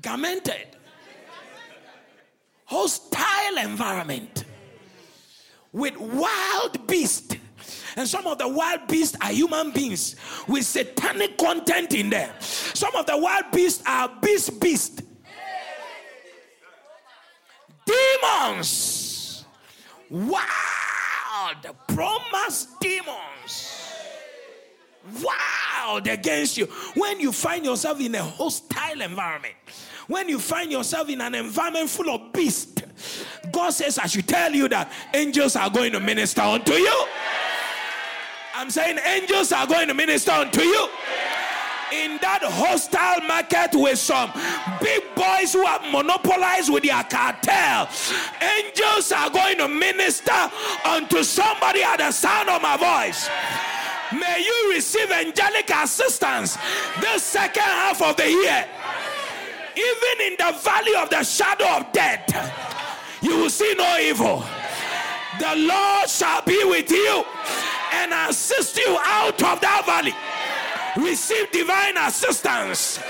[0.00, 0.66] Garmented.
[2.64, 4.44] Hostile environment
[5.74, 7.36] with wild beasts.
[7.96, 10.16] And some of the wild beasts are human beings
[10.48, 12.30] with satanic content in them.
[12.40, 15.02] Some of the wild beasts are beast beast.
[17.84, 19.44] Demons.
[20.08, 20.44] Wild.
[21.88, 23.90] Promise demons.
[25.22, 26.66] Wild against you.
[26.94, 29.54] When you find yourself in a hostile environment,
[30.06, 32.82] when you find yourself in an environment full of beasts,
[33.52, 37.06] God says, I should tell you that angels are going to minister unto you.
[38.54, 40.88] I'm saying angels are going to minister unto you.
[41.92, 44.32] In that hostile market with some
[44.80, 47.88] big boys who have monopolized with their cartel,
[48.42, 50.50] angels are going to minister
[50.84, 53.28] unto somebody at the sound of my voice.
[54.12, 56.56] May you receive angelic assistance
[57.00, 58.66] this second half of the year.
[59.76, 62.64] Even in the valley of the shadow of death
[63.24, 64.44] you will see no evil.
[65.38, 67.24] The Lord shall be with you
[67.92, 70.14] and assist you out of that valley.
[71.02, 73.00] Receive divine assistance.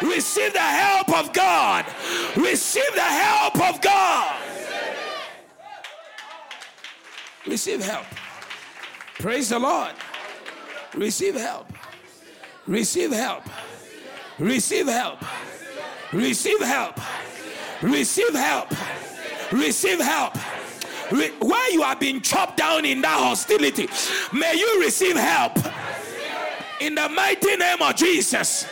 [0.00, 1.84] Receive the help of God.
[2.36, 4.36] Receive the help of God.
[7.46, 8.06] Receive help.
[9.18, 9.92] Praise the Lord.
[10.94, 11.66] Receive help.
[12.66, 13.42] Receive help.
[14.38, 14.86] Receive help.
[14.86, 15.18] Receive help.
[16.14, 16.98] Receive help
[17.84, 18.68] receive help.
[19.52, 20.34] Receive help.
[21.12, 23.88] Re- where you have been chopped down in that hostility,
[24.32, 25.58] may you receive help
[26.80, 28.66] in the mighty name of Jesus.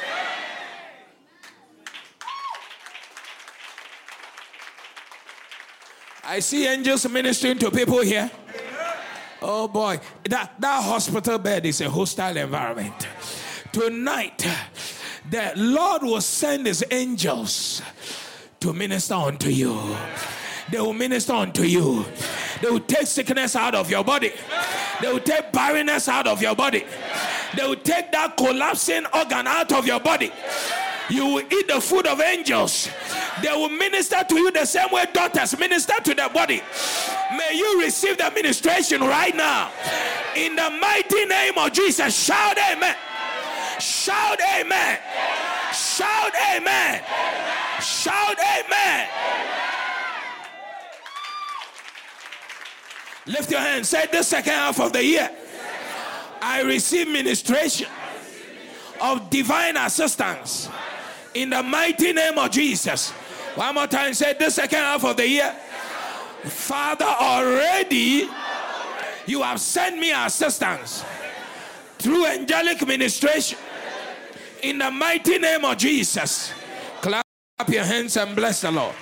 [6.24, 8.30] I see angels ministering to people here.
[9.42, 13.08] Oh boy, that, that hospital bed is a hostile environment.
[13.72, 14.46] Tonight,
[15.30, 17.82] the Lord will send his angels
[18.60, 19.96] to minister unto you.
[20.70, 22.04] They will minister unto you.
[22.60, 24.32] They will take sickness out of your body.
[25.00, 26.84] They will take barrenness out of your body.
[27.56, 30.32] They will take that collapsing organ out of your body.
[31.10, 32.88] You will eat the food of angels.
[33.42, 36.62] They will minister to you the same way daughters minister to their body.
[37.36, 39.70] May you receive the ministration right now.
[40.36, 42.96] In the mighty name of Jesus, shout amen.
[43.82, 44.96] Shout amen.
[45.72, 47.02] Shout amen.
[47.80, 49.08] Shout amen.
[53.26, 53.84] Lift your hand.
[53.84, 55.28] Say this second half of the year.
[56.40, 57.88] I receive ministration
[59.00, 60.68] of divine assistance
[61.34, 63.10] in the mighty name of Jesus.
[63.56, 64.14] One more time.
[64.14, 65.52] Say this second half of the year.
[66.44, 68.28] Father, already
[69.26, 71.04] you have sent me assistance
[71.98, 73.58] through angelic ministration
[74.62, 76.52] in the mighty name of Jesus.
[77.00, 77.24] Clap
[77.68, 78.94] your hands and bless the Lord.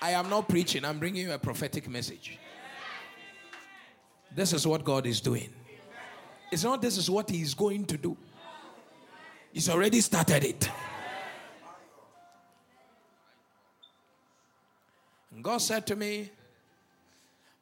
[0.00, 2.38] I am not preaching, I'm bringing you a prophetic message.
[4.34, 5.50] This is what God is doing.
[6.52, 8.16] It's not this is what He is going to do,
[9.52, 10.70] He's already started it.
[15.42, 16.30] God said to me,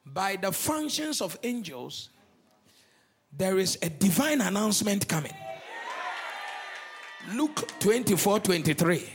[0.05, 2.09] by the functions of angels,
[3.35, 5.33] there is a divine announcement coming.
[7.31, 9.09] Luke 24 23.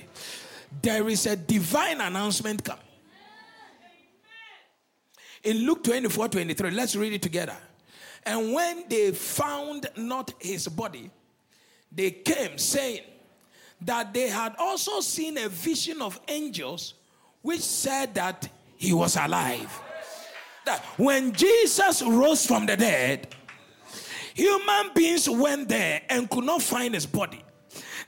[0.82, 2.82] There is a divine announcement coming.
[5.44, 7.56] In Luke 24 23, let's read it together.
[8.24, 11.10] And when they found not his body,
[11.92, 13.02] they came saying
[13.80, 16.94] that they had also seen a vision of angels
[17.42, 19.80] which said that he was alive.
[20.96, 23.28] When Jesus rose from the dead,
[24.34, 27.42] human beings went there and could not find his body.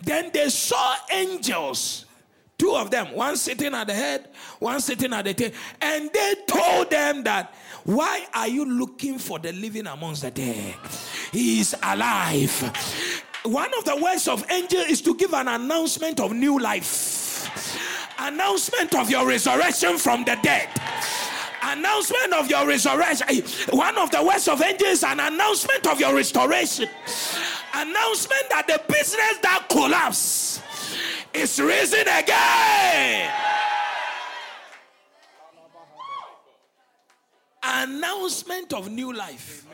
[0.02, 2.06] Then they saw angels,
[2.58, 5.50] two of them, one sitting at the head, one sitting at the tail,
[5.80, 7.54] and they told them that,
[7.84, 10.74] Why are you looking for the living amongst the dead?
[11.32, 12.50] He is alive.
[13.44, 17.48] One of the works of angel is to give an announcement of new life,
[18.18, 20.68] announcement of your resurrection from the dead
[21.62, 23.26] announcement of your resurrection.
[23.28, 23.40] Eh,
[23.70, 26.88] one of the words of angels an announcement of your restoration.
[27.74, 30.62] Announcement that the business that collapsed
[31.32, 33.32] is risen again.
[37.62, 39.66] Announcement of new life.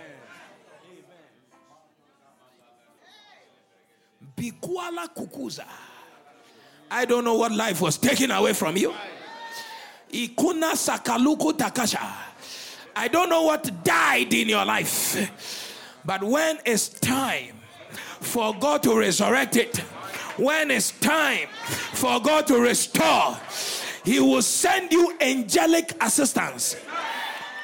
[4.36, 5.64] Bikwala Kukuza.
[6.90, 8.94] I don't know what life was taken away from you.
[10.12, 12.00] Ikuna Sakaluku Takasha.
[12.94, 17.56] I don't know what died in your life, but when it's time
[18.20, 19.76] for God to resurrect it,
[20.38, 21.48] when it's time
[21.92, 23.36] for God to restore,
[24.04, 26.76] He will send you angelic assistance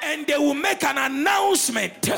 [0.03, 2.11] and they will make an announcement.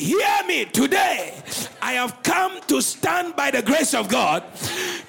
[0.00, 1.34] Hear me today.
[1.82, 4.42] I have come to stand by the grace of God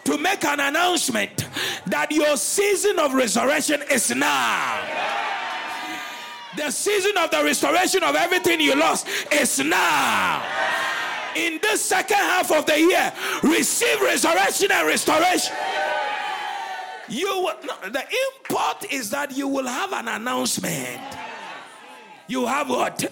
[0.03, 1.47] to make an announcement
[1.85, 4.83] that your season of resurrection is now.
[6.57, 10.43] The season of the restoration of everything you lost is now.
[11.37, 13.13] In this second half of the year,
[13.43, 15.55] receive resurrection and restoration.
[17.07, 20.99] You will, no, the import is that you will have an announcement.
[22.27, 23.09] You have what?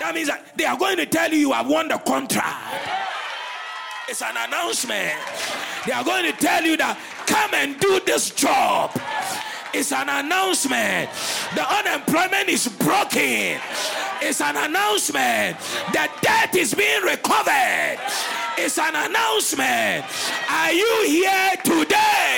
[0.00, 2.56] That means that they are going to tell you you have won the contract.
[4.08, 5.12] It's an announcement.
[5.86, 6.96] They are going to tell you that
[7.26, 8.90] come and do this job.
[9.72, 11.12] It's an announcement.
[11.54, 13.60] The unemployment is broken.
[14.24, 15.60] It's an announcement.
[15.92, 18.00] The debt is being recovered.
[18.56, 20.08] It's an announcement.
[20.48, 22.29] Are you here today?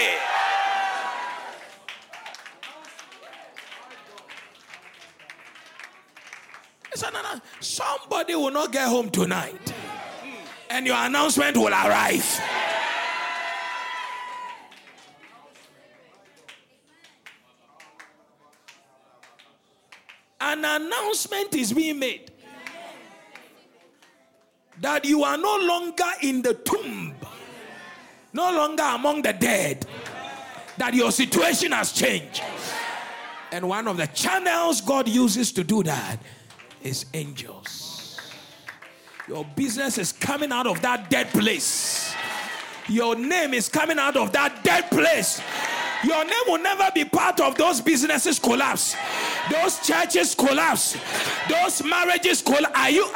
[7.60, 9.74] Somebody will not get home tonight,
[10.70, 12.40] and your announcement will arrive.
[20.40, 22.30] An announcement is being made
[24.80, 27.14] that you are no longer in the tomb,
[28.32, 29.86] no longer among the dead,
[30.76, 32.42] that your situation has changed.
[33.52, 36.18] And one of the channels God uses to do that
[36.84, 38.18] is angels.
[39.28, 42.14] Your business is coming out of that dead place.
[42.88, 45.40] Your name is coming out of that dead place.
[46.04, 48.96] Your name will never be part of those businesses collapse,
[49.48, 50.96] those churches collapse,
[51.48, 52.90] those marriages collapse.
[52.90, 53.08] You.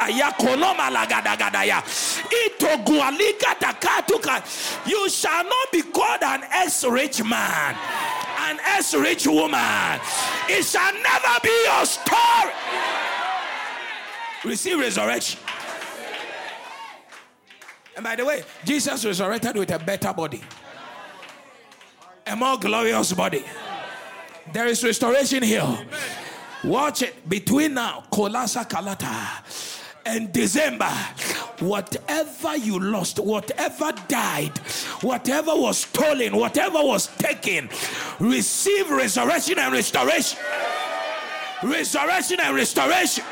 [4.85, 7.75] You shall not be called an ex-rich man,
[8.39, 9.99] an ex-rich woman.
[10.47, 13.06] It shall never be your story.
[14.45, 15.39] Receive resurrection.
[17.95, 20.41] And by the way, Jesus resurrected with a better body,
[22.27, 23.43] a more glorious body.
[24.53, 25.65] There is restoration here.
[26.63, 29.43] Watch it between now, Kolasa Kalata,
[30.05, 30.89] and December.
[31.59, 34.55] Whatever you lost, whatever died,
[35.01, 37.67] whatever was stolen, whatever was taken,
[38.19, 40.39] receive resurrection and restoration.
[41.63, 43.23] Resurrection and restoration.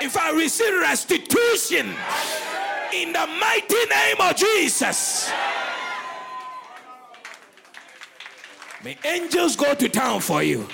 [0.00, 1.94] If I receive restitution
[2.94, 5.30] in the mighty name of Jesus.
[8.84, 10.66] May angels go to town for you.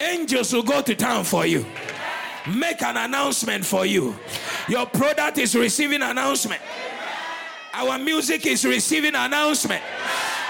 [0.00, 1.64] Angels will go to town for you.
[2.56, 4.16] Make an announcement for you.
[4.68, 6.60] Your product is receiving announcement.
[7.74, 9.82] Our music is receiving announcement.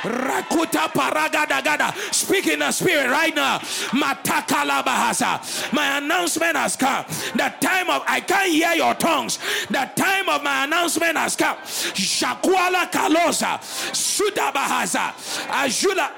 [0.03, 1.95] Rakuta paragadagada.
[2.13, 3.59] Speak in the spirit right now.
[3.91, 5.73] Matakala bahasa.
[5.73, 7.05] My announcement has come.
[7.35, 9.39] The time of I can't hear your tongues.
[9.71, 11.57] The time of my announcement has come.
[11.59, 13.63] Shakwala kalosa.
[13.95, 15.13] Suda bahasa.
[15.49, 16.11] Ajula.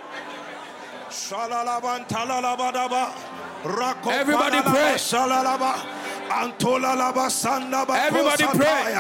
[4.11, 4.97] Everybody pray.
[7.97, 8.95] Everybody pray.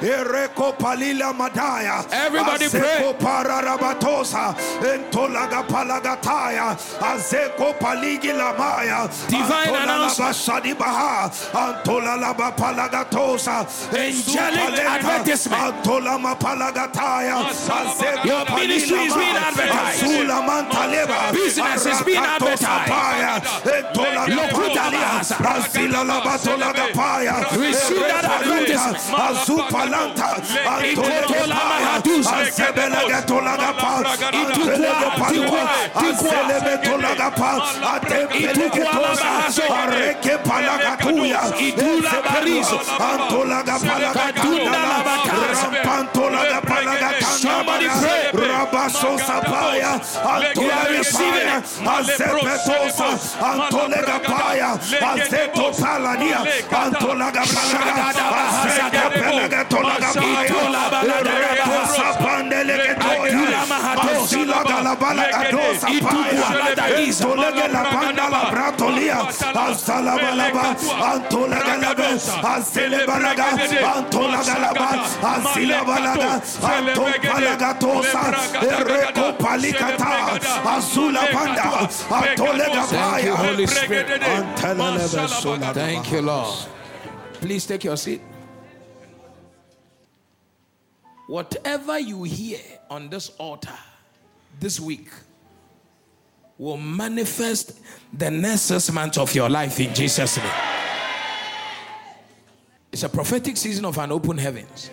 [0.00, 2.04] Ereko palila madaya.
[2.12, 4.54] Everybody Azeko pararabatosa.
[4.82, 6.76] Entolaga palagataya.
[7.00, 9.08] Azeko paligi lamaya.
[9.28, 10.30] Divine Antola announcement.
[10.30, 15.84] Rabashadibaha, Antola Laba Palagatosa, Angelic advertisement.
[18.24, 20.02] Your ministry is being advertised.
[21.32, 22.90] Business is being advertised.
[26.80, 27.30] Lokuta Bahasa.
[27.30, 28.96] Azila Labatola Gapaya, Receive that advertisement.
[29.20, 30.28] Azupalanta,
[30.82, 32.36] Itotola Mahadusa.
[32.40, 33.92] Azebele Gatola Gapa,
[34.30, 35.62] Antelege Palua,
[35.94, 37.50] Azelebe Tola Gapa,
[37.92, 39.30] Atempele Getosa,
[39.68, 42.78] Areke Palagatuya, Itula Pariso.
[42.98, 45.68] Antola Gapala Kadunda Labatasa.
[45.70, 48.30] Rampantola Gapala Gatana, Somebody pray.
[48.32, 49.92] Rabaso Sapaya,
[50.24, 51.06] Antola it.
[51.80, 53.08] Azepetosa,
[53.40, 54.70] Antola Gapaya,
[55.00, 62.19] Azeto Palania, Antola Gapala, Azeke Gatola Gapaya, Reto
[62.50, 63.62] Sapandele Getoya,
[63.96, 66.46] Azila Galabala Gadosa Paya,
[67.20, 69.18] Tolege la Panda la Bratolia,
[69.54, 70.76] Azala Balaba,
[71.14, 72.08] Antola Galaba,
[72.42, 73.46] Azele Balaga,
[73.96, 74.88] Antola Galaba,
[75.22, 76.30] Azila Balaga,
[76.62, 77.12] Anton
[78.68, 80.10] Ereko Palikata,
[80.64, 84.20] Azula Panda, Antolega Thank you, Paya, Holy Spirit.
[84.20, 85.72] Antelele Sola.
[85.74, 86.66] Thank you, Lord.
[87.40, 88.20] Please take your seat.
[91.30, 92.58] Whatever you hear
[92.90, 93.78] on this altar
[94.58, 95.10] this week
[96.58, 97.78] will manifest
[98.12, 100.52] the next six months of your life in Jesus' name.
[102.90, 104.90] It's a prophetic season of an open heavens.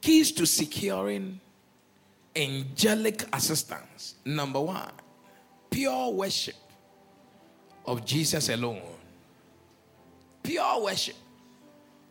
[0.00, 1.38] Keys to securing
[2.34, 4.14] angelic assistance.
[4.24, 4.90] Number one,
[5.68, 6.56] pure worship
[7.84, 8.80] of Jesus alone.
[10.42, 11.16] Pure worship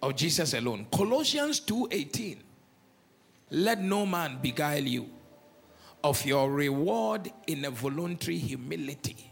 [0.06, 0.86] of Jesus alone.
[0.92, 2.38] Colossians 2:18.
[3.50, 5.10] Let no man beguile you
[6.04, 9.32] of your reward in a voluntary humility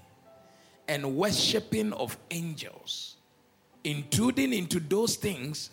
[0.87, 3.17] and worshiping of angels,
[3.83, 5.69] intruding into those things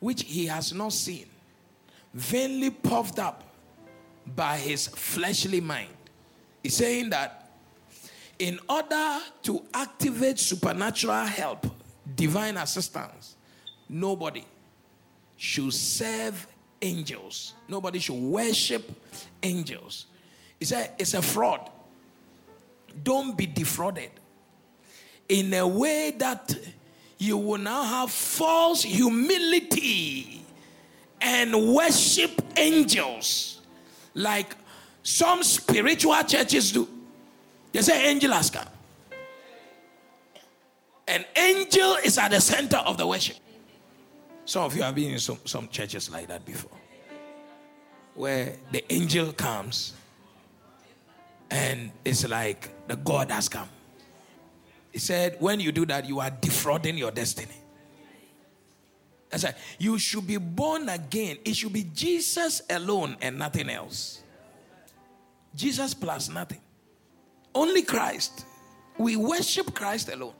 [0.00, 1.26] which he has not seen,
[2.12, 3.44] vainly puffed up
[4.26, 5.94] by his fleshly mind.
[6.62, 7.52] He's saying that
[8.38, 11.66] in order to activate supernatural help,
[12.16, 13.36] divine assistance,
[13.90, 14.44] nobody
[15.36, 16.46] should serve
[16.80, 17.54] angels.
[17.68, 18.90] Nobody should worship
[19.42, 20.06] angels.
[20.58, 21.68] He said it's a fraud.
[23.02, 24.10] Don't be defrauded
[25.28, 26.56] in a way that
[27.18, 30.44] you will now have false humility
[31.20, 33.60] and worship angels
[34.14, 34.56] like
[35.02, 36.88] some spiritual churches do.
[37.72, 38.66] They say angel has come.
[41.06, 43.36] An angel is at the center of the worship.
[44.50, 46.76] Some of you have been in some, some churches like that before.
[48.16, 49.92] Where the angel comes
[51.52, 53.68] and it's like the God has come.
[54.90, 57.54] He said, when you do that, you are defrauding your destiny.
[59.28, 59.54] That's right.
[59.78, 61.38] You should be born again.
[61.44, 64.20] It should be Jesus alone and nothing else.
[65.54, 66.60] Jesus plus nothing.
[67.54, 68.44] Only Christ.
[68.98, 70.34] We worship Christ alone.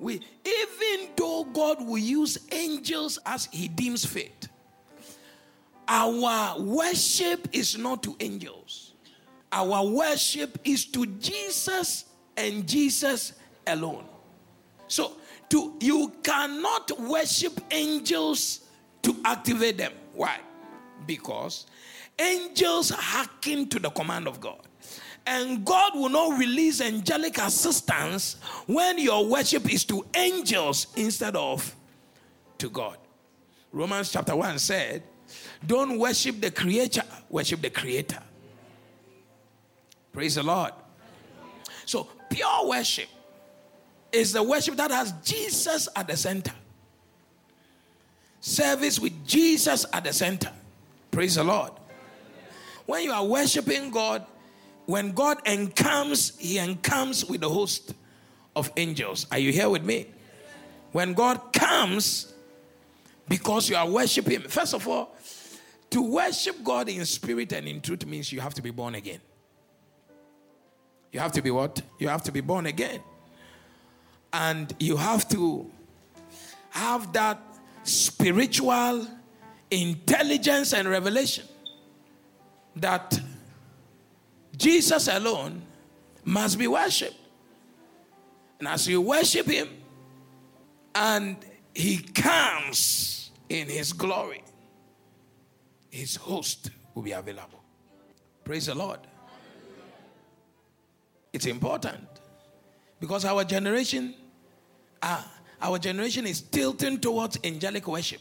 [0.00, 4.48] We, even though God will use angels as He deems fit,
[5.86, 8.94] our worship is not to angels.
[9.52, 12.06] Our worship is to Jesus
[12.36, 13.34] and Jesus
[13.66, 14.04] alone.
[14.88, 15.16] So,
[15.50, 18.60] to, you cannot worship angels
[19.02, 19.92] to activate them.
[20.14, 20.38] Why?
[21.06, 21.66] Because
[22.18, 24.60] angels hearken to the command of God.
[25.30, 28.34] And God will not release angelic assistance
[28.66, 31.76] when your worship is to angels instead of
[32.58, 32.96] to God.
[33.70, 35.04] Romans chapter 1 said,
[35.64, 38.20] Don't worship the creature, worship the creator.
[40.12, 40.72] Praise the Lord.
[41.86, 43.08] So, pure worship
[44.10, 46.54] is the worship that has Jesus at the center.
[48.40, 50.50] Service with Jesus at the center.
[51.12, 51.70] Praise the Lord.
[52.84, 54.26] When you are worshiping God,
[54.90, 57.94] when God encamps, He encamps with the host
[58.56, 59.26] of angels.
[59.30, 60.06] Are you here with me?
[60.90, 62.34] When God comes,
[63.28, 65.16] because you are worshiping first of all,
[65.90, 69.20] to worship God in spirit and in truth means you have to be born again.
[71.12, 71.82] You have to be what?
[71.98, 73.00] You have to be born again.
[74.32, 75.70] And you have to
[76.70, 77.40] have that
[77.84, 79.06] spiritual
[79.70, 81.44] intelligence and revelation
[82.76, 83.20] that
[84.60, 85.62] Jesus alone
[86.24, 87.16] must be worshipped.
[88.58, 89.68] And as you worship Him,
[90.94, 91.36] and
[91.74, 94.44] He comes in His glory,
[95.88, 97.64] His host will be available.
[98.44, 99.00] Praise the Lord.
[101.32, 102.10] It's important
[103.00, 104.14] Because our generation,
[105.02, 105.22] uh,
[105.62, 108.20] our generation is tilting towards angelic worship.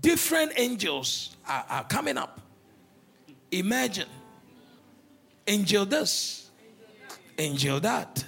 [0.00, 2.40] Different angels are, are coming up.
[3.50, 4.08] Imagine
[5.46, 6.50] angel this,
[7.38, 8.24] angel that,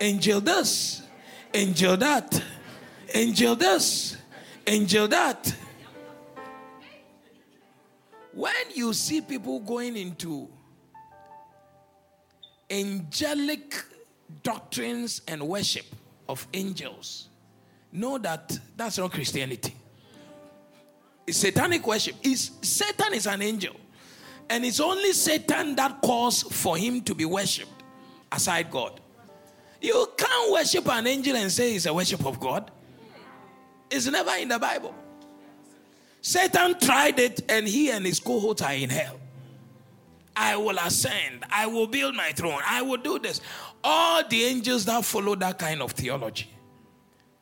[0.00, 1.02] angel this,
[1.52, 2.42] angel that,
[3.12, 4.16] angel this,
[4.66, 5.54] angel that.
[8.32, 10.48] When you see people going into
[12.68, 13.84] angelic
[14.42, 15.86] doctrines and worship
[16.28, 17.28] of angels,
[17.92, 19.74] know that that's not Christianity.
[21.26, 22.16] It's satanic worship.
[22.22, 23.76] Is Satan is an angel.
[24.50, 27.82] And it's only Satan that calls for him to be worshipped
[28.30, 29.00] aside God.
[29.80, 32.70] You can't worship an angel and say it's a worship of God.
[33.90, 34.94] It's never in the Bible.
[36.20, 39.20] Satan tried it and he and his cohorts are in hell.
[40.36, 41.44] I will ascend.
[41.50, 42.60] I will build my throne.
[42.66, 43.40] I will do this.
[43.82, 46.48] All the angels that follow that kind of theology,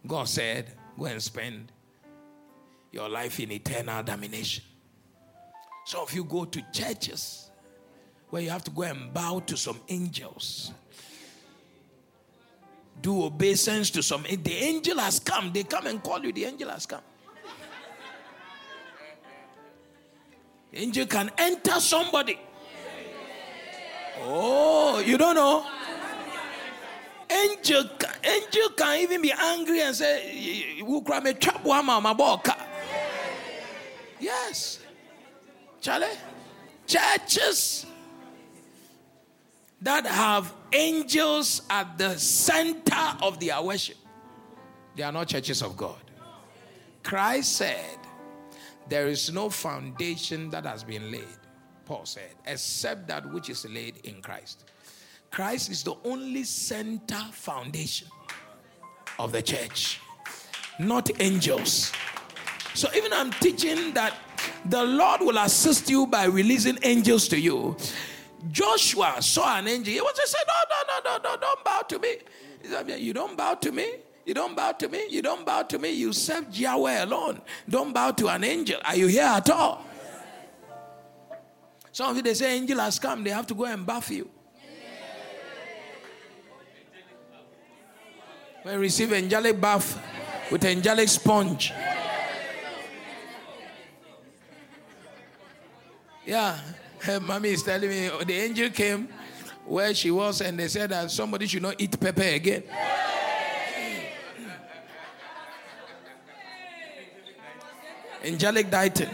[0.06, 1.70] God said, go and spend
[2.90, 4.64] your life in eternal damnation.
[5.84, 7.50] Some of you go to churches
[8.30, 10.72] where you have to go and bow to some angels,
[13.00, 14.22] do obeisance to some.
[14.22, 15.52] The angel has come.
[15.52, 16.32] They come and call you.
[16.32, 17.02] The angel has come.
[20.70, 22.38] The angel can enter somebody.
[24.20, 25.66] Oh, you don't know?
[27.28, 27.84] Angel,
[28.24, 30.80] angel can even be angry and say,
[34.20, 34.81] Yes.
[35.82, 36.06] Charlie?
[36.86, 37.86] Churches
[39.82, 43.96] that have angels at the center of their worship,
[44.96, 45.98] they are not churches of God.
[47.02, 47.98] Christ said,
[48.88, 51.24] There is no foundation that has been laid,
[51.84, 54.64] Paul said, except that which is laid in Christ.
[55.32, 58.06] Christ is the only center foundation
[59.18, 60.00] of the church,
[60.78, 61.90] not angels.
[62.74, 64.14] So even I'm teaching that
[64.64, 67.76] the Lord will assist you by releasing angels to you.
[68.50, 69.94] Joshua saw an angel.
[69.94, 72.16] He was just saying, No, no, no, no, no, don't bow to me.
[72.60, 73.94] He said, You don't bow to me.
[74.24, 75.06] You don't bow to me.
[75.10, 75.90] You don't bow to me.
[75.90, 77.40] You serve Yahweh alone.
[77.68, 78.80] Don't bow to an angel.
[78.84, 79.84] Are you here at all?
[81.90, 83.22] Some of you, they say angel has come.
[83.24, 84.30] They have to go and buff you.
[88.64, 90.00] We receive angelic bath
[90.50, 91.72] with angelic sponge.
[96.24, 96.58] Yeah,
[97.00, 99.08] her mommy is telling me oh, the angel came
[99.64, 102.62] where she was and they said that somebody should not eat pepper again.
[108.24, 109.08] Angelic dieting.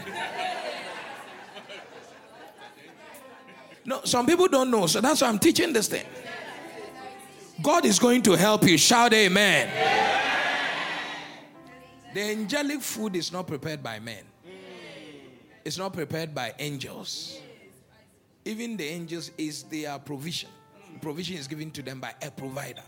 [3.85, 6.05] No, some people don't know, so that's why I'm teaching this thing.
[7.59, 8.77] God is going to help you.
[8.77, 9.69] Shout amen.
[12.13, 14.28] The angelic food is not prepared by men.
[15.65, 17.39] It's not prepared by angels.
[18.45, 20.49] Even the angels is their provision.
[21.01, 22.81] Provision is given to them by a provider.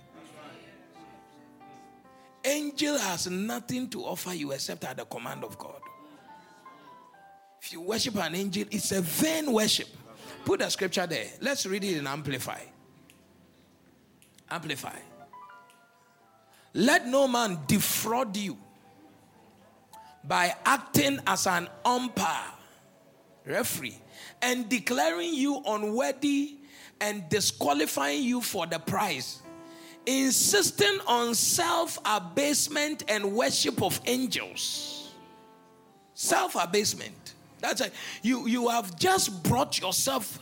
[2.43, 5.79] Angel has nothing to offer you except at the command of God.
[7.61, 9.87] If you worship an angel, it's a vain worship.
[10.43, 11.27] Put the scripture there.
[11.39, 12.61] Let's read it in Amplify.
[14.49, 14.97] Amplify.
[16.73, 18.57] Let no man defraud you
[20.23, 22.53] by acting as an umpire
[23.45, 23.97] referee,
[24.41, 26.57] and declaring you unworthy
[26.99, 29.41] and disqualifying you for the prize,
[30.05, 35.13] insisting on self abasement and worship of angels.
[36.13, 37.35] Self abasement.
[37.59, 37.93] That's it.
[38.21, 40.39] You, you have just brought yourself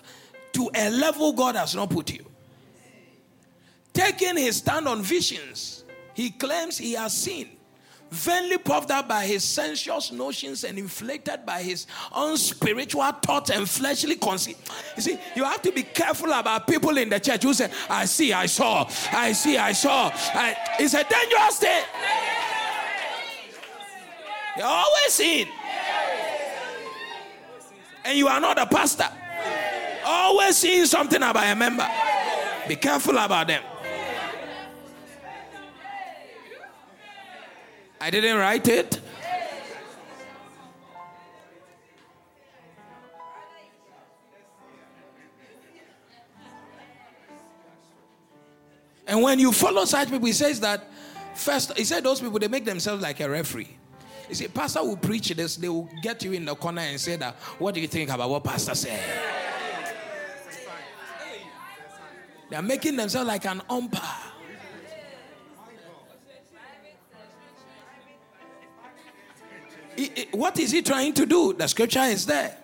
[0.54, 2.26] to a level God has not put you.
[3.94, 7.50] Taking his stand on visions, he claims he has seen
[8.12, 14.16] vainly puffed up by his sensuous notions and inflated by his unspiritual thoughts and fleshly
[14.16, 14.58] conceit.
[14.96, 18.06] You see, you have to be careful about people in the church who say, I
[18.06, 20.12] see, I saw, I see, I saw.
[20.14, 21.84] I, it's a dangerous thing.
[24.58, 25.48] You're always seeing.
[28.04, 29.08] And you are not a pastor.
[30.06, 31.88] Always seeing something about a member.
[32.68, 33.64] Be careful about them.
[38.02, 39.00] I didn't write it.
[49.06, 50.88] And when you follow such people, he says that
[51.34, 53.76] first, he said those people they make themselves like a referee.
[54.30, 57.16] You see, pastor will preach this, they will get you in the corner and say
[57.16, 59.02] that, what do you think about what pastor said?
[62.52, 64.29] They are making themselves like an umpire.
[70.32, 71.54] What is he trying to do?
[71.54, 72.56] The scripture is there.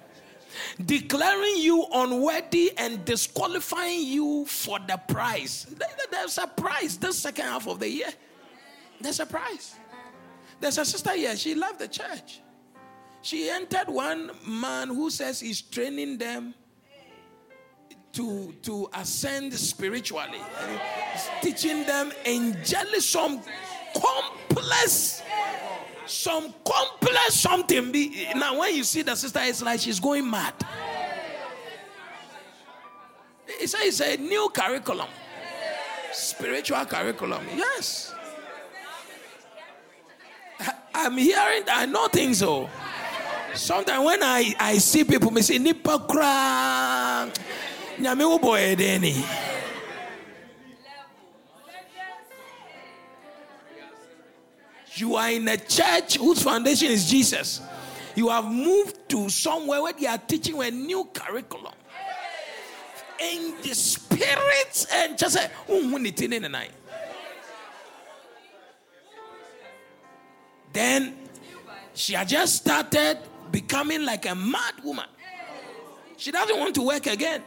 [0.83, 5.67] Declaring you unworthy and disqualifying you for the prize.
[6.11, 8.13] There's a prize this second half of the year.
[9.01, 9.75] There's a prize.
[10.59, 12.41] There's a sister here, she left the church.
[13.21, 16.53] She entered one man who says he's training them
[18.13, 20.39] to, to ascend spiritually.
[21.41, 23.41] Teaching them angelic, some
[23.93, 25.21] complex,
[26.07, 27.91] some complex something.
[28.35, 30.53] Now, when you see the sister, it's like she's going mad.
[33.47, 35.07] It's a, it's a new curriculum,
[36.11, 37.45] spiritual curriculum.
[37.55, 38.13] Yes.
[40.93, 42.69] I'm hearing, I know things so.
[43.53, 47.31] Sometimes when I, I see people, me say, Nipa kra,
[47.97, 49.23] nyame wo boy deni.
[54.95, 57.61] You are in a church whose foundation is Jesus.
[58.15, 61.73] You have moved to somewhere where they are teaching a new curriculum.
[63.19, 65.49] In the spirit and just say,
[70.73, 71.15] then
[71.93, 73.19] she had just started
[73.51, 75.05] becoming like a mad woman.
[76.17, 77.41] She doesn't want to work again.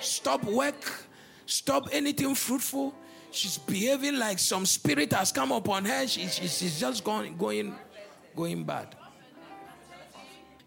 [0.00, 1.06] Stop work,
[1.46, 2.94] stop anything fruitful.
[3.34, 6.06] She's behaving like some spirit has come upon her.
[6.06, 7.74] She, she, she's just going, going,
[8.36, 8.94] going bad.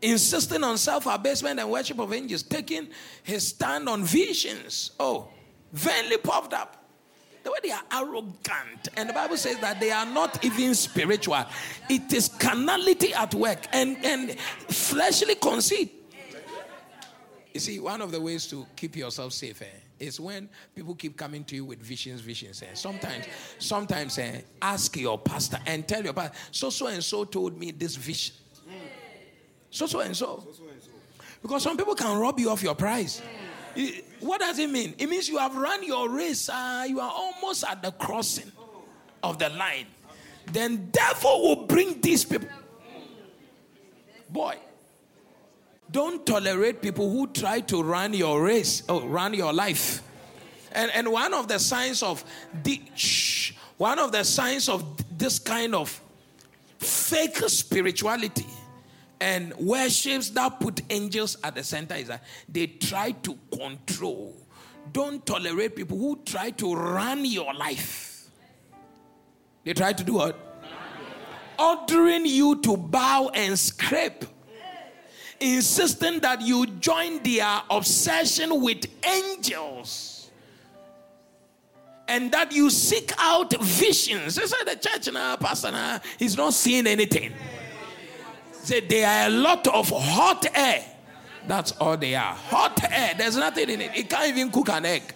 [0.01, 2.89] Insisting on self abasement and worship of angels, taking
[3.23, 4.91] his stand on visions.
[4.99, 5.29] Oh,
[5.71, 6.83] vainly puffed up.
[7.43, 8.89] The way they are arrogant.
[8.97, 11.45] And the Bible says that they are not even spiritual.
[11.89, 15.96] It is carnality at work and, and fleshly conceit.
[17.57, 19.65] You see, one of the ways to keep yourself safe eh,
[19.99, 22.61] is when people keep coming to you with visions, visions.
[22.61, 22.75] Eh.
[22.75, 23.25] Sometimes,
[23.57, 27.71] sometimes eh, ask your pastor and tell your pastor, so so and so told me
[27.71, 28.35] this vision.
[29.71, 30.47] So so and so.
[31.41, 33.23] Because some people can rob you of your prize.
[34.19, 34.93] What does it mean?
[34.99, 36.49] It means you have run your race.
[36.49, 38.51] Uh, you are almost at the crossing
[39.23, 39.87] of the line.
[40.45, 42.49] Then devil will bring these people.
[44.29, 44.57] Boy,
[45.91, 50.01] don't tolerate people who try to run your race or oh, run your life.
[50.73, 52.23] And, and one of the signs of
[52.63, 54.83] the shh, one of the signs of
[55.17, 56.01] this kind of
[56.77, 58.45] fake spirituality
[59.19, 64.35] and worships that put angels at the center is that they try to control.
[64.91, 68.29] Don't tolerate people who try to run your life.
[69.63, 70.37] They try to do what?
[71.59, 74.25] Ordering you to bow and scrape.
[75.39, 80.31] Insisting that you join their uh, obsession with angels.
[82.07, 84.35] And that you seek out visions.
[84.35, 87.33] They say the church now, pastor now, he's not seeing anything.
[88.51, 90.85] Say there are a lot of hot air.
[91.47, 92.33] That's all they are.
[92.33, 93.13] Hot air.
[93.17, 93.91] There's nothing in it.
[93.95, 95.13] It can't even cook an egg.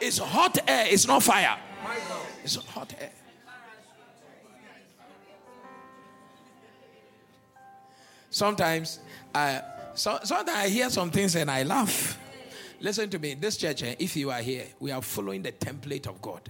[0.00, 0.86] It's hot air.
[0.88, 1.58] It's not fire.
[2.42, 3.10] It's hot air.
[8.34, 8.98] Sometimes
[9.32, 9.62] I
[9.94, 12.18] so, sometimes I hear some things and I laugh.
[12.80, 13.34] Listen to me.
[13.34, 16.40] This church, eh, if you are here, we are following the template of God.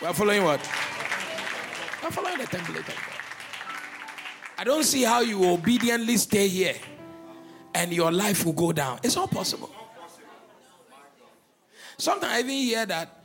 [0.00, 0.60] We are following what?
[0.60, 3.20] We are following the template of God.
[4.58, 6.76] I don't see how you obediently stay here
[7.74, 9.00] and your life will go down.
[9.02, 9.74] It's not possible.
[11.98, 13.24] Sometimes I even hear that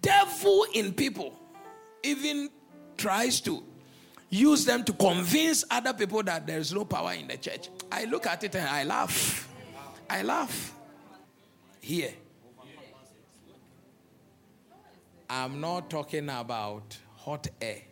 [0.00, 1.38] devil in people
[2.02, 2.48] even
[2.96, 3.67] tries to
[4.30, 7.68] use them to convince other people that there is no power in the church.
[7.90, 9.48] I look at it and I laugh.
[10.08, 10.74] I laugh.
[11.80, 12.12] Here.
[15.30, 17.82] I'm not talking about hot air.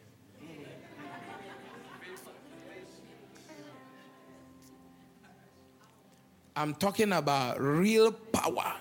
[6.58, 8.76] I'm talking about real power.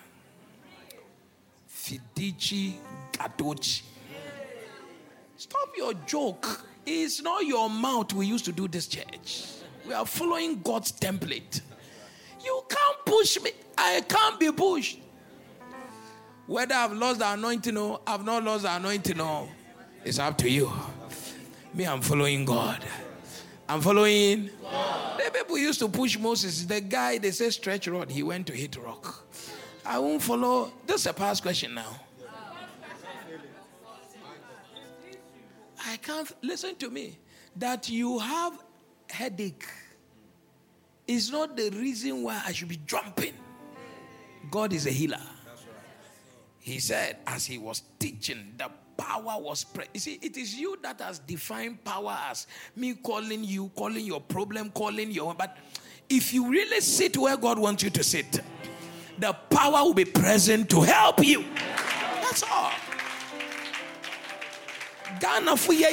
[1.69, 2.76] Fidici
[3.11, 3.82] Gadochi.
[5.36, 6.65] Stop your joke.
[6.86, 9.45] It's not your mouth we used to do this church.
[9.88, 11.62] We are following God's template.
[12.44, 13.52] You can't push me.
[13.78, 14.99] I can't be pushed.
[16.48, 19.49] Whether I've lost the anointing or I've not lost the anointing or
[20.03, 20.72] it's up to you.
[21.74, 22.86] Me, I'm following God.
[23.68, 24.52] I'm following.
[24.62, 26.66] The people used to push Moses.
[26.66, 29.26] The guy, they say stretch rod, he went to hit rock.
[29.84, 30.72] I won't follow.
[30.86, 31.99] This is a past question now.
[36.06, 37.18] Can't listen to me.
[37.56, 38.53] That you have
[39.10, 39.65] headache
[41.07, 43.34] is not the reason why I should be jumping.
[44.52, 45.22] God is a healer.
[46.60, 50.77] He said, as he was teaching, the power was pre- you see it is you
[50.82, 55.57] that has defined power as me calling you calling your problem calling your but
[56.07, 58.40] if you really sit where god wants you to sit
[59.19, 61.44] the power will be present to help you
[62.22, 62.72] that's all
[65.20, 65.90] ghana for your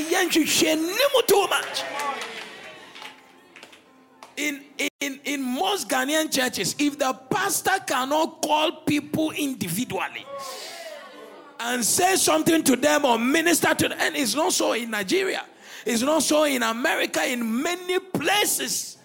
[1.26, 1.84] too much
[4.36, 4.62] in,
[5.00, 10.24] in, in most Ghanaian churches, if the pastor cannot call people individually,
[11.60, 13.98] and say something to them or minister to them.
[14.00, 15.44] And it's not so in Nigeria,
[15.86, 18.98] it's not so in America, in many places.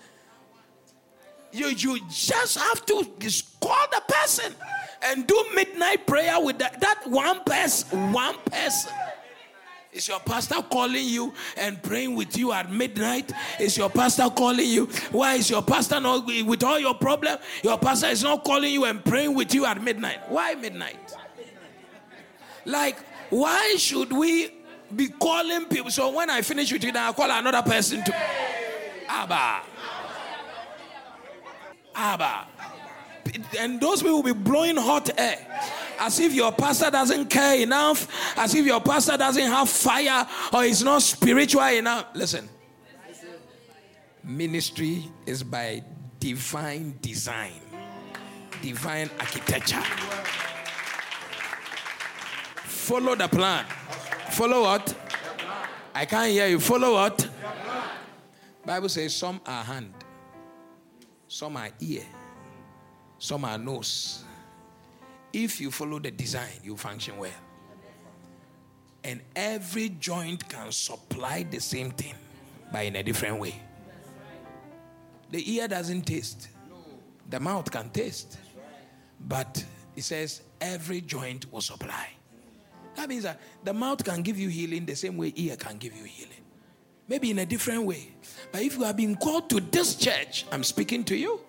[1.52, 3.08] You, you just have to
[3.62, 4.54] call the person
[5.04, 8.12] and do midnight prayer with that, that one person.
[8.12, 8.92] One person.
[9.98, 13.32] Is your pastor calling you and praying with you at midnight?
[13.60, 14.86] Is your pastor calling you?
[15.12, 17.40] Why is your pastor not with all your problem?
[17.64, 20.20] Your pastor is not calling you and praying with you at midnight.
[20.30, 21.16] Why midnight?
[22.64, 23.00] Like,
[23.32, 24.52] why should we
[24.96, 25.90] be calling people?
[25.90, 28.16] So when I finish with you, then I call another person to
[29.10, 29.62] Abba.
[31.96, 32.48] Abba.
[33.58, 35.40] And those people will be blowing hot air.
[36.00, 38.08] As if your pastor doesn't care enough,
[38.38, 42.08] as if your pastor doesn't have fire or is not spiritual enough.
[42.14, 42.48] Listen,
[44.24, 45.84] ministry is by
[46.20, 47.62] divine design,
[48.62, 49.82] divine architecture.
[52.64, 53.66] Follow the plan.
[54.32, 54.96] Follow what?
[55.94, 56.60] I can't hear you.
[56.60, 57.28] Follow what?
[58.66, 59.94] Bible says some are hand,
[61.28, 62.04] some are ear,
[63.18, 64.26] some are nose.
[65.34, 67.32] If you follow the design, you function well.
[69.04, 72.16] And every joint can supply the same thing,
[72.72, 73.56] but in a different way.
[75.30, 76.50] The ear doesn't taste,
[77.30, 78.38] the mouth can taste.
[79.20, 79.64] But
[79.96, 82.10] it says every joint will supply.
[82.96, 85.96] That means that the mouth can give you healing the same way ear can give
[85.96, 86.34] you healing.
[87.08, 88.10] Maybe in a different way.
[88.52, 91.40] But if you have been called to this church, I'm speaking to you.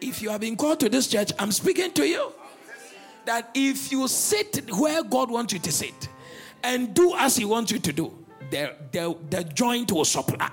[0.00, 2.32] If you have been called to this church, I'm speaking to you.
[3.28, 6.08] That if you sit where God wants you to sit
[6.62, 10.50] and do as He wants you to do, the, the, the joint will supply.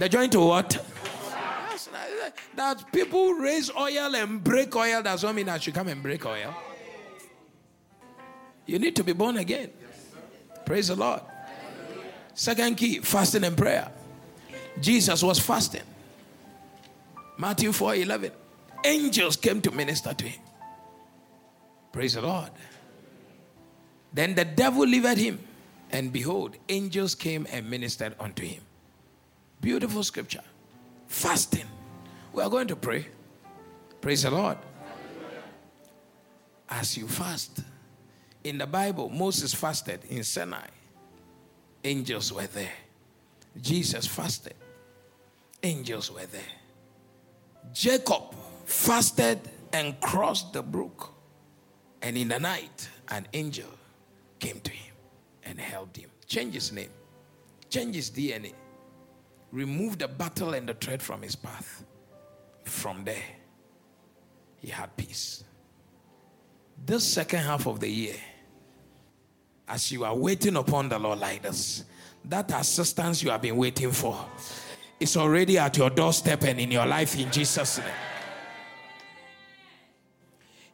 [0.00, 0.74] The joint will what?
[0.74, 6.02] Eh, that people raise oil and break oil does not mean that you come and
[6.02, 6.52] break oil.
[8.66, 9.70] You need to be born again.
[10.66, 11.20] Praise the Lord.
[12.34, 13.88] Second key fasting and prayer.
[14.80, 15.82] Jesus was fasting.
[17.38, 18.32] Matthew 4 11.
[18.84, 20.43] Angels came to minister to him.
[21.94, 22.50] Praise the Lord.
[24.12, 25.38] Then the devil delivered him,
[25.92, 28.60] and behold, angels came and ministered unto him.
[29.60, 30.42] Beautiful scripture.
[31.06, 31.68] Fasting.
[32.32, 33.06] We are going to pray.
[34.00, 34.58] Praise the Lord.
[36.68, 37.60] As you fast,
[38.42, 40.66] in the Bible, Moses fasted in Sinai.
[41.84, 42.72] Angels were there.
[43.62, 44.56] Jesus fasted.
[45.62, 46.42] Angels were there.
[47.72, 48.34] Jacob
[48.64, 49.38] fasted
[49.72, 51.13] and crossed the brook.
[52.04, 53.70] And in the night, an angel
[54.38, 54.94] came to him
[55.42, 56.10] and helped him.
[56.26, 56.90] Change his name,
[57.70, 58.52] change his DNA,
[59.50, 61.82] remove the battle and the threat from his path.
[62.64, 63.24] From there,
[64.58, 65.44] he had peace.
[66.84, 68.16] This second half of the year,
[69.66, 71.84] as you are waiting upon the Lord like this,
[72.26, 74.26] that assistance you have been waiting for
[75.00, 78.13] is already at your doorstep and in your life in Jesus' name.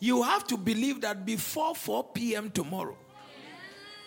[0.00, 2.50] You have to believe that before 4 p.m.
[2.50, 2.96] tomorrow,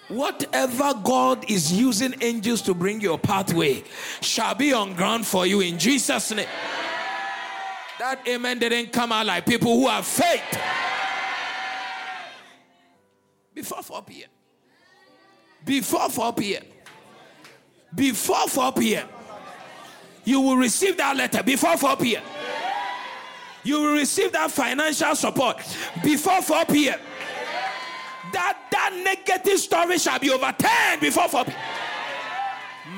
[0.09, 3.83] whatever God is using angels to bring your pathway
[4.21, 6.47] shall be on ground for you in Jesus' name.
[7.99, 10.59] That amen didn't come out like people who have faith.
[13.53, 14.29] Before 4 p.m
[15.65, 16.63] before 4 p.m.
[17.95, 19.07] Before 4 p.m.
[20.25, 22.23] You will receive that letter before 4 p.m.
[23.63, 25.57] You will receive that financial support
[26.03, 26.99] before 4 p.m.
[28.33, 31.57] That that negative story shall be overturned before 4 p.m.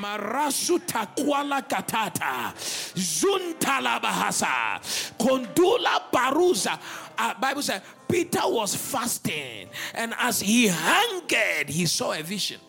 [0.01, 2.53] Marasuta kwala katata
[2.95, 4.79] zuntala bahasa
[5.17, 6.77] kondula baruza.
[7.17, 12.59] Uh, Bible says Peter was fasting, and as he hungered, he saw a vision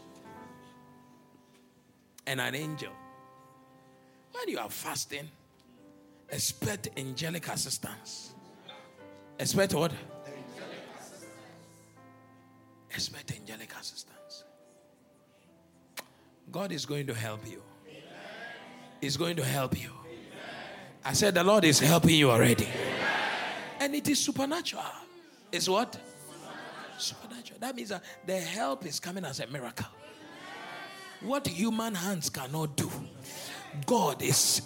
[2.27, 2.93] and an angel.
[4.33, 5.29] When you are fasting,
[6.31, 8.33] expect angelic assistance.
[9.39, 9.93] Expect what?
[12.91, 14.45] Expect angelic assistance.
[16.51, 17.63] God is going to help you.
[19.01, 19.91] He's going to help you.
[21.05, 22.67] I said, The Lord is helping you already.
[23.79, 24.83] And it is supernatural.
[25.53, 25.99] It's what?
[26.99, 27.61] Supernatural.
[27.61, 29.87] That means that the help is coming as a miracle.
[31.21, 32.91] What human hands cannot do.
[33.85, 34.63] God is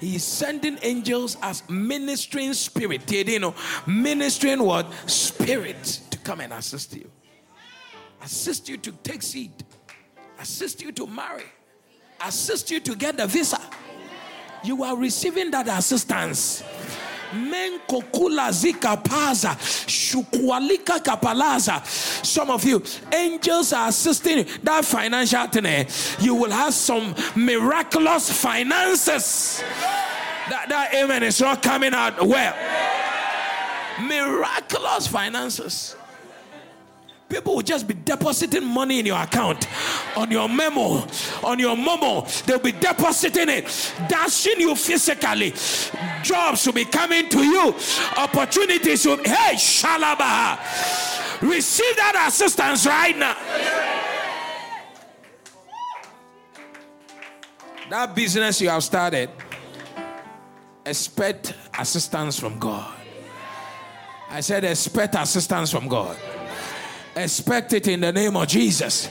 [0.00, 3.10] He's sending angels as ministering spirit.
[3.10, 3.54] You know,
[3.86, 4.92] ministering what?
[5.08, 7.10] Spirit to come and assist you.
[8.22, 9.52] Assist you to take seed.
[10.40, 11.44] Assist you to marry.
[12.24, 13.60] Assist you to get the visa.
[14.64, 16.62] You are receiving that assistance
[17.32, 19.56] menkokula zika paza
[19.86, 21.84] shukwalika kapalaza.
[22.24, 22.82] Some of you
[23.12, 25.84] angels are assisting that financial thing eh,
[26.20, 29.62] you will have some miraculous finances.
[30.50, 32.54] That, that amen is not coming out well.
[34.00, 35.96] Miraculous finances
[37.32, 39.66] People will just be depositing money in your account,
[40.18, 41.06] on your memo,
[41.42, 42.44] on your momo.
[42.44, 45.54] They'll be depositing it, dashing you physically.
[46.22, 47.74] Jobs will be coming to you.
[48.18, 49.16] Opportunities will.
[49.16, 51.40] Hey, shalabaha.
[51.40, 53.34] Receive that assistance right now.
[57.88, 59.30] That business you have started,
[60.84, 62.92] expect assistance from God.
[64.28, 66.18] I said, expect assistance from God.
[67.16, 69.10] Expect it in the name of Jesus.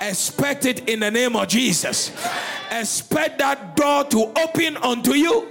[0.00, 2.12] Expect it in the name of Jesus.
[2.70, 5.48] Expect that door to open unto you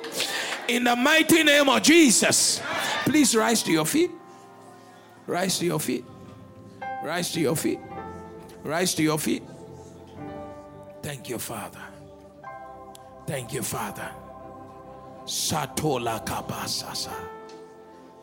[0.67, 2.61] in the mighty name of Jesus.
[3.05, 4.11] Please rise to your feet.
[5.27, 6.05] Rise to your feet.
[7.03, 7.79] Rise to your feet.
[8.63, 9.43] Rise to your feet.
[11.01, 11.81] Thank you, Father.
[13.27, 14.09] Thank you, Father.
[15.25, 17.13] Satola kabasasa.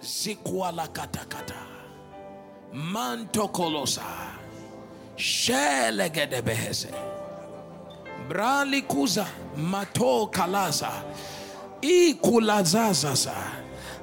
[0.00, 1.69] Zikwala katakata.
[2.72, 4.02] Manto kolosa.
[5.16, 6.88] Shelegedebehese.
[8.28, 9.26] Brali kuza.
[9.56, 10.90] Mato kalaza.
[11.82, 13.34] Ikulazazasa.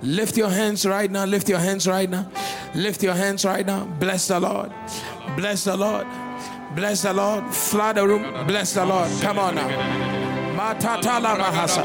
[0.02, 1.26] Lift your hands right now.
[1.26, 2.30] Lift your hands right now.
[2.76, 3.86] Lift your hands right now.
[4.00, 4.72] Bless the Lord.
[5.36, 6.06] Bless the Lord.
[6.76, 7.46] Bless the Lord.
[7.54, 8.46] Flood the room.
[8.46, 9.10] Bless the Lord.
[9.22, 9.70] Come on now.
[10.56, 11.84] Matatala mahasa.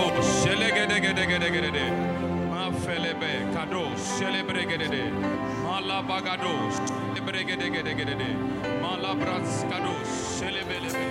[5.83, 6.75] Malabagados,
[7.17, 8.37] Ebregedegedegede,
[8.81, 10.07] Malabraskados,
[10.39, 11.07] Selebelebe,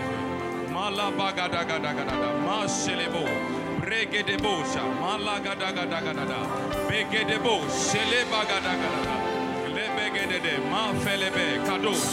[0.71, 2.15] Malabagadagadagada,
[2.47, 3.25] Maselebo,
[3.81, 6.39] Bregedebosha, Malagadagadagada,
[6.87, 9.15] Begedebo, Selebagadagada,
[9.75, 12.03] Lebegede, Mafelebe, Kados,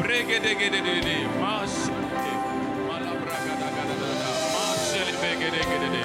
[0.00, 1.90] Bregedegede, Mas,
[2.88, 4.08] Malabragadagada,
[4.56, 6.02] Maselebegedegede,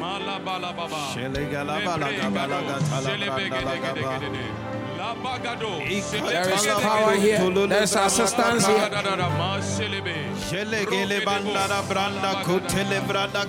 [0.00, 4.74] Malabalababa, Lebregado, Selebegedegede,
[5.04, 7.38] there is power here.
[7.68, 8.88] There's assistance here.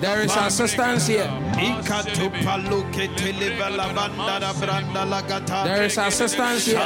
[0.00, 1.28] There is assistance here.
[5.64, 6.76] There is assistance here.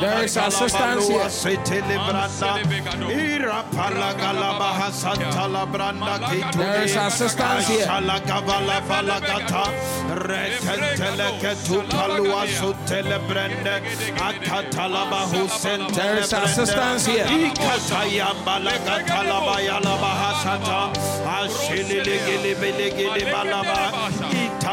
[0.00, 1.28] There is assistance here.
[6.56, 7.86] There is assistance here
[9.28, 9.64] gata
[10.28, 13.74] retentele ketu palua sutele brende
[14.28, 17.24] akatala bahu sente there is assistance here.
[17.26, 19.36] Ikata yambala katala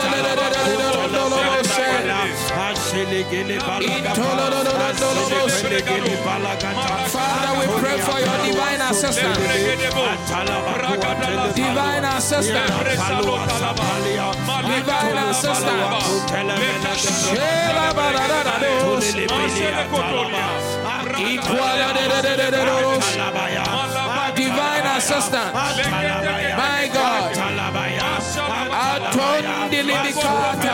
[7.11, 9.37] Father, we pray for your divine assistance.
[11.55, 12.71] Divine assistance.
[14.65, 16.05] Divine assistance.
[24.35, 25.51] Divine assistance.
[26.57, 27.35] My God.
[28.71, 30.73] Atondililikata.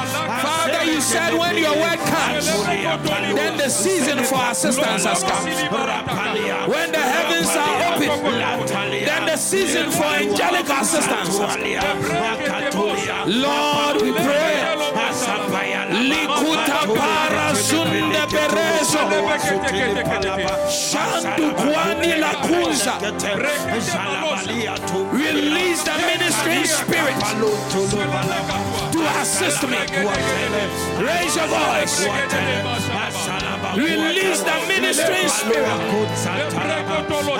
[1.01, 2.45] said when your word comes,
[3.35, 5.45] then the season for assistance has come.
[6.69, 8.09] When the heavens are open,
[9.05, 11.61] then the season for angelic assistance has come.
[13.27, 14.67] Lord, we pray.
[15.91, 17.30] Likuta para sunde
[18.31, 18.99] perezo.
[20.69, 22.93] Shandu kwani la kunza.
[25.13, 27.19] Release the ministry spirit
[28.91, 29.77] to assist me.
[30.99, 32.07] Raise your voice.
[33.75, 35.79] Release the ministry spirit.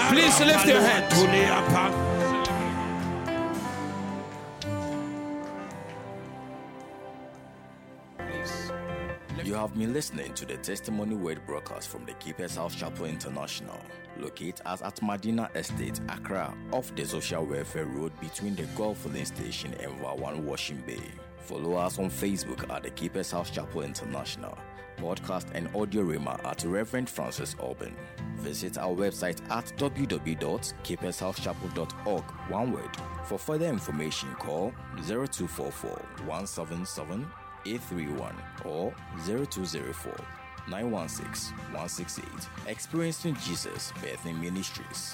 [0.10, 2.11] Please lift your hands.
[9.52, 13.82] You have been listening to the Testimony Word broadcast from the Keeper's House Chapel International,
[14.18, 19.26] located at, at Madina Estate, Accra, off the Social Welfare Road between the Gulf Filling
[19.26, 21.02] Station and Wawan Washing Bay.
[21.40, 24.58] Follow us on Facebook at the Keeper's House Chapel International,
[24.98, 27.94] podcast and audio rema at Reverend Francis Auburn.
[28.38, 32.96] Visit our website at www.keepershousechapel.org, one word.
[33.26, 35.90] For further information, call 0244
[36.26, 37.28] 177
[37.66, 38.36] 831
[38.66, 38.94] or
[39.26, 40.14] 0204
[40.68, 42.26] 916 168.
[42.68, 45.14] Experiencing Jesus Birthing Ministries.